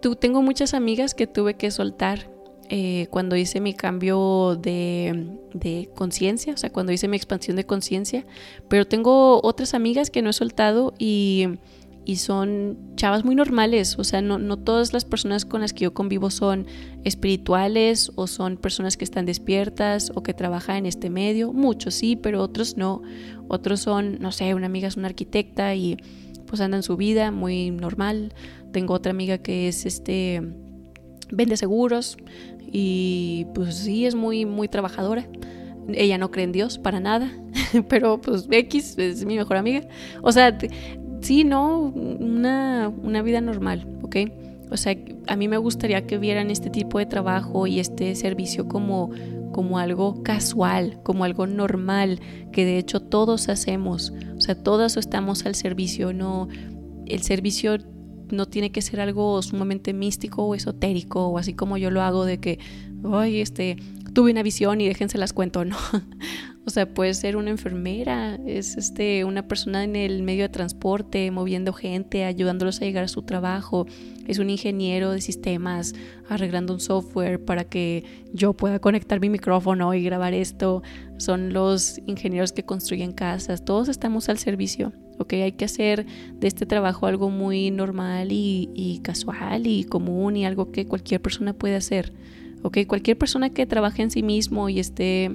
tú, 0.00 0.16
tengo 0.16 0.40
muchas 0.40 0.72
amigas 0.72 1.14
que 1.14 1.26
tuve 1.26 1.54
que 1.54 1.70
soltar 1.70 2.30
eh, 2.70 3.08
cuando 3.10 3.36
hice 3.36 3.60
mi 3.60 3.74
cambio 3.74 4.56
de, 4.56 5.28
de 5.52 5.90
conciencia, 5.94 6.54
o 6.54 6.56
sea, 6.56 6.70
cuando 6.70 6.92
hice 6.92 7.08
mi 7.08 7.16
expansión 7.16 7.56
de 7.56 7.66
conciencia, 7.66 8.24
pero 8.68 8.86
tengo 8.86 9.40
otras 9.42 9.74
amigas 9.74 10.08
que 10.08 10.22
no 10.22 10.30
he 10.30 10.32
soltado 10.32 10.94
y 10.98 11.48
y 12.04 12.16
son 12.16 12.78
chavas 12.96 13.24
muy 13.24 13.34
normales, 13.34 13.98
o 13.98 14.04
sea, 14.04 14.22
no, 14.22 14.38
no, 14.38 14.58
todas 14.58 14.92
las 14.92 15.04
personas 15.04 15.44
con 15.44 15.60
las 15.60 15.72
que 15.72 15.84
yo 15.84 15.94
convivo 15.94 16.30
son 16.30 16.66
espirituales 17.04 18.10
o 18.16 18.26
son 18.26 18.56
personas 18.56 18.96
que 18.96 19.04
están 19.04 19.26
despiertas 19.26 20.10
o 20.14 20.22
que 20.22 20.32
trabajan 20.32 20.76
en 20.78 20.86
este 20.86 21.10
medio, 21.10 21.52
muchos 21.52 21.94
sí, 21.94 22.16
pero 22.16 22.42
otros 22.42 22.76
no, 22.76 23.02
otros 23.48 23.80
son, 23.80 24.18
no 24.18 24.32
sé, 24.32 24.54
una 24.54 24.66
amiga 24.66 24.88
es 24.88 24.96
una 24.96 25.08
arquitecta 25.08 25.74
y 25.74 25.98
pues 26.46 26.60
anda 26.60 26.78
en 26.78 26.82
su 26.82 26.96
vida 26.96 27.30
muy 27.30 27.70
normal, 27.70 28.34
tengo 28.72 28.94
otra 28.94 29.10
amiga 29.10 29.38
que 29.38 29.68
es 29.68 29.84
este, 29.84 30.42
vende 31.30 31.56
seguros 31.56 32.16
y 32.72 33.46
pues 33.54 33.76
sí, 33.76 34.06
es 34.06 34.14
muy, 34.14 34.44
muy 34.44 34.68
trabajadora. 34.68 35.26
Ella 35.92 36.18
no 36.18 36.30
cree 36.30 36.44
en 36.44 36.52
Dios 36.52 36.78
para 36.78 37.00
nada, 37.00 37.32
pero 37.88 38.20
pues 38.20 38.46
X 38.50 38.96
es 38.98 39.24
mi 39.24 39.36
mejor 39.36 39.56
amiga. 39.56 39.82
O 40.22 40.32
sea, 40.32 40.56
sí, 41.20 41.44
no, 41.44 41.80
una, 41.80 42.92
una 43.02 43.22
vida 43.22 43.40
normal, 43.40 43.86
¿ok? 44.02 44.16
O 44.70 44.76
sea, 44.76 44.96
a 45.26 45.36
mí 45.36 45.48
me 45.48 45.56
gustaría 45.56 46.06
que 46.06 46.18
vieran 46.18 46.50
este 46.50 46.70
tipo 46.70 46.98
de 46.98 47.06
trabajo 47.06 47.66
y 47.66 47.80
este 47.80 48.14
servicio 48.14 48.68
como, 48.68 49.10
como 49.52 49.78
algo 49.78 50.22
casual, 50.22 51.00
como 51.02 51.24
algo 51.24 51.46
normal, 51.48 52.20
que 52.52 52.64
de 52.64 52.78
hecho 52.78 53.00
todos 53.00 53.48
hacemos. 53.48 54.12
O 54.36 54.40
sea, 54.40 54.54
todos 54.54 54.96
estamos 54.96 55.44
al 55.44 55.56
servicio, 55.56 56.12
no 56.12 56.48
el 57.06 57.22
servicio 57.22 57.78
no 58.32 58.46
tiene 58.46 58.72
que 58.72 58.82
ser 58.82 59.00
algo 59.00 59.40
sumamente 59.42 59.92
místico 59.92 60.44
o 60.44 60.54
esotérico 60.54 61.26
o 61.28 61.38
así 61.38 61.54
como 61.54 61.76
yo 61.76 61.90
lo 61.90 62.02
hago 62.02 62.24
de 62.24 62.38
que, 62.38 62.58
ay, 63.04 63.40
este, 63.40 63.76
tuve 64.12 64.32
una 64.32 64.42
visión 64.42 64.80
y 64.80 64.88
déjense 64.88 65.18
las 65.18 65.32
cuento, 65.32 65.64
no. 65.66 65.76
O 66.66 66.70
sea, 66.70 66.86
puede 66.92 67.14
ser 67.14 67.36
una 67.36 67.50
enfermera, 67.50 68.38
es 68.46 68.76
este, 68.76 69.24
una 69.24 69.48
persona 69.48 69.82
en 69.82 69.96
el 69.96 70.22
medio 70.22 70.42
de 70.42 70.50
transporte, 70.50 71.30
moviendo 71.30 71.72
gente, 71.72 72.24
ayudándolos 72.24 72.80
a 72.80 72.84
llegar 72.84 73.04
a 73.04 73.08
su 73.08 73.22
trabajo. 73.22 73.86
Es 74.28 74.38
un 74.38 74.50
ingeniero 74.50 75.10
de 75.10 75.20
sistemas, 75.20 75.94
arreglando 76.28 76.74
un 76.74 76.80
software 76.80 77.44
para 77.44 77.64
que 77.64 78.04
yo 78.32 78.52
pueda 78.52 78.78
conectar 78.78 79.20
mi 79.20 79.30
micrófono 79.30 79.94
y 79.94 80.02
grabar 80.02 80.34
esto. 80.34 80.82
Son 81.16 81.52
los 81.52 81.98
ingenieros 82.06 82.52
que 82.52 82.62
construyen 82.62 83.12
casas. 83.12 83.64
Todos 83.64 83.88
estamos 83.88 84.28
al 84.28 84.38
servicio. 84.38 84.92
¿Ok? 85.20 85.34
Hay 85.34 85.52
que 85.52 85.66
hacer 85.66 86.04
de 86.34 86.48
este 86.48 86.66
trabajo 86.66 87.06
algo 87.06 87.30
muy 87.30 87.70
normal 87.70 88.32
y, 88.32 88.70
y 88.74 88.98
casual 88.98 89.68
y 89.68 89.84
común 89.84 90.36
y 90.36 90.44
algo 90.44 90.72
que 90.72 90.86
cualquier 90.86 91.22
persona 91.22 91.52
puede 91.52 91.76
hacer. 91.76 92.12
¿ok? 92.62 92.78
Cualquier 92.86 93.16
persona 93.16 93.50
que 93.50 93.66
trabaje 93.66 94.02
en 94.02 94.10
sí 94.10 94.22
mismo 94.22 94.68
y 94.68 94.80
esté 94.80 95.30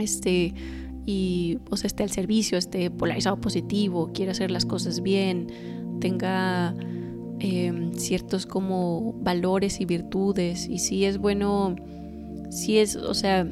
este, 0.00 0.54
y 1.06 1.58
o 1.70 1.76
sea, 1.76 1.88
esté 1.88 2.02
al 2.02 2.10
servicio, 2.10 2.58
esté 2.58 2.90
polarizado 2.90 3.40
positivo, 3.40 4.10
quiera 4.12 4.32
hacer 4.32 4.50
las 4.50 4.66
cosas 4.66 5.02
bien, 5.02 5.48
tenga 6.00 6.74
em, 7.38 7.92
ciertos 7.94 8.46
como 8.46 9.14
valores 9.20 9.80
y 9.80 9.84
virtudes. 9.84 10.68
Y 10.68 10.78
si 10.78 11.04
es 11.04 11.18
bueno, 11.18 11.76
si 12.50 12.78
es, 12.78 12.96
o 12.96 13.14
sea, 13.14 13.48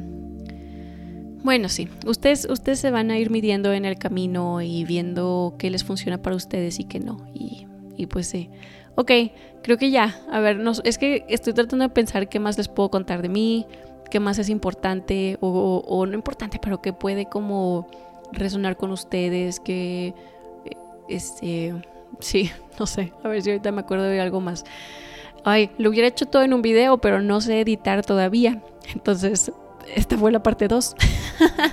bueno, 1.45 1.69
sí, 1.69 1.89
ustedes, 2.07 2.49
ustedes 2.51 2.81
se 2.81 2.91
van 2.91 3.13
a 3.13 3.19
ir 3.19 3.31
midiendo 3.31 3.73
en 3.73 3.85
el 3.85 3.97
camino 3.97 4.61
y 4.61 4.85
viendo 4.85 5.55
qué 5.59 5.71
les 5.71 5.85
funciona 5.85 6.21
para 6.21 6.35
ustedes 6.35 6.81
y 6.81 6.85
qué 6.85 6.99
no. 6.99 7.25
Y, 7.33 7.69
y 7.97 8.07
pues 8.07 8.27
sí. 8.27 8.51
Ok, 8.97 9.13
creo 9.63 9.79
que 9.79 9.91
ya. 9.91 10.21
A 10.33 10.41
ver, 10.41 10.57
no, 10.57 10.73
es 10.83 10.99
que 10.99 11.25
estoy 11.29 11.53
tratando 11.53 11.85
de 11.85 11.91
pensar 11.91 12.29
qué 12.29 12.41
más 12.41 12.59
les 12.59 12.67
puedo 12.67 12.91
contar 12.91 13.23
de 13.23 13.29
mí 13.29 13.67
qué 14.15 14.21
más 14.21 14.39
es 14.39 14.49
importante 14.49 15.39
o, 15.41 16.07
no 16.07 16.15
importante, 16.15 16.61
pero 16.63 16.81
que 16.81 16.93
puede 16.93 17.27
como 17.27 17.89
resonar 18.31 18.77
con 18.77 18.93
ustedes, 18.93 19.59
que 19.59 20.15
este, 21.09 21.75
sí, 22.21 22.49
no 22.79 22.87
sé, 22.87 23.13
a 23.25 23.29
ver 23.29 23.43
si 23.43 23.51
ahorita 23.51 23.73
me 23.73 23.81
acuerdo 23.81 24.05
de 24.05 24.21
algo 24.21 24.41
más. 24.41 24.65
Ay, 25.43 25.71
lo 25.79 25.91
hubiera 25.91 26.07
hecho 26.07 26.27
todo 26.27 26.45
en 26.45 26.55
un 26.55 26.63
video, 26.63 26.99
pero 26.99 27.21
no 27.21 27.41
sé 27.41 27.61
editar 27.61 28.07
todavía. 28.07 28.63
Entonces, 28.95 29.51
esta 29.95 30.17
fue 30.17 30.33
la 30.33 30.43
parte 30.43 30.69
2. 30.69 30.97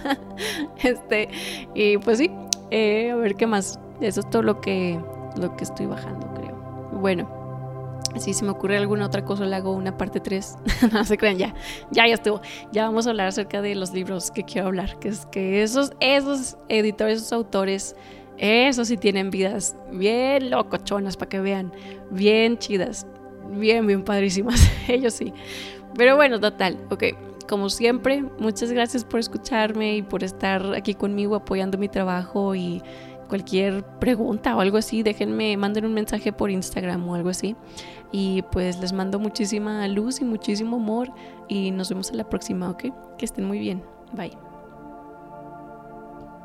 este, 0.83 1.29
y 1.73 1.97
pues 1.97 2.17
sí, 2.17 2.31
eh, 2.69 3.11
a 3.11 3.15
ver 3.15 3.35
qué 3.35 3.47
más. 3.47 3.79
Eso 3.99 4.21
es 4.21 4.29
todo 4.29 4.41
lo 4.41 4.61
que, 4.61 4.99
lo 5.37 5.55
que 5.55 5.63
estoy 5.63 5.85
bajando, 5.85 6.33
creo. 6.33 6.55
Bueno. 6.93 7.41
Si 8.19 8.33
se 8.33 8.43
me 8.43 8.51
ocurre 8.51 8.75
alguna 8.75 9.05
otra 9.05 9.23
cosa, 9.23 9.45
le 9.45 9.55
hago 9.55 9.71
una 9.71 9.97
parte 9.97 10.19
3. 10.19 10.57
no 10.91 11.05
se 11.05 11.17
crean, 11.17 11.37
ya, 11.37 11.53
ya, 11.91 12.07
ya 12.07 12.15
estuvo. 12.15 12.41
Ya 12.73 12.83
vamos 12.85 13.07
a 13.07 13.11
hablar 13.11 13.27
acerca 13.27 13.61
de 13.61 13.73
los 13.73 13.93
libros 13.93 14.31
que 14.31 14.43
quiero 14.43 14.67
hablar. 14.67 14.99
Que 14.99 15.07
es 15.09 15.25
que 15.27 15.63
esos, 15.63 15.93
esos 16.01 16.57
editores, 16.67 17.19
esos 17.19 17.31
autores, 17.31 17.95
esos 18.37 18.89
sí 18.89 18.97
tienen 18.97 19.29
vidas 19.29 19.77
bien 19.91 20.49
locochonas 20.49 21.15
para 21.15 21.29
que 21.29 21.39
vean. 21.39 21.71
Bien 22.09 22.57
chidas. 22.57 23.07
Bien, 23.49 23.87
bien 23.87 24.03
padrísimas. 24.03 24.69
Ellos 24.87 25.13
sí. 25.13 25.33
Pero 25.95 26.15
bueno, 26.15 26.39
total, 26.39 26.77
ok. 26.89 27.03
Como 27.51 27.69
siempre, 27.69 28.23
muchas 28.39 28.71
gracias 28.71 29.03
por 29.03 29.19
escucharme 29.19 29.97
y 29.97 30.01
por 30.03 30.23
estar 30.23 30.73
aquí 30.73 30.93
conmigo 30.93 31.35
apoyando 31.35 31.77
mi 31.77 31.89
trabajo 31.89 32.55
y 32.55 32.81
cualquier 33.27 33.83
pregunta 33.99 34.55
o 34.55 34.61
algo 34.61 34.77
así, 34.77 35.03
déjenme, 35.03 35.57
manden 35.57 35.83
un 35.83 35.93
mensaje 35.93 36.31
por 36.31 36.49
Instagram 36.49 37.09
o 37.09 37.13
algo 37.13 37.27
así. 37.27 37.57
Y 38.09 38.43
pues 38.53 38.79
les 38.79 38.93
mando 38.93 39.19
muchísima 39.19 39.85
luz 39.89 40.21
y 40.21 40.23
muchísimo 40.23 40.77
amor 40.77 41.11
y 41.49 41.71
nos 41.71 41.89
vemos 41.89 42.09
en 42.11 42.19
la 42.19 42.29
próxima, 42.29 42.69
¿ok? 42.69 42.85
Que 43.17 43.25
estén 43.25 43.43
muy 43.43 43.59
bien. 43.59 43.83
Bye. 44.13 44.50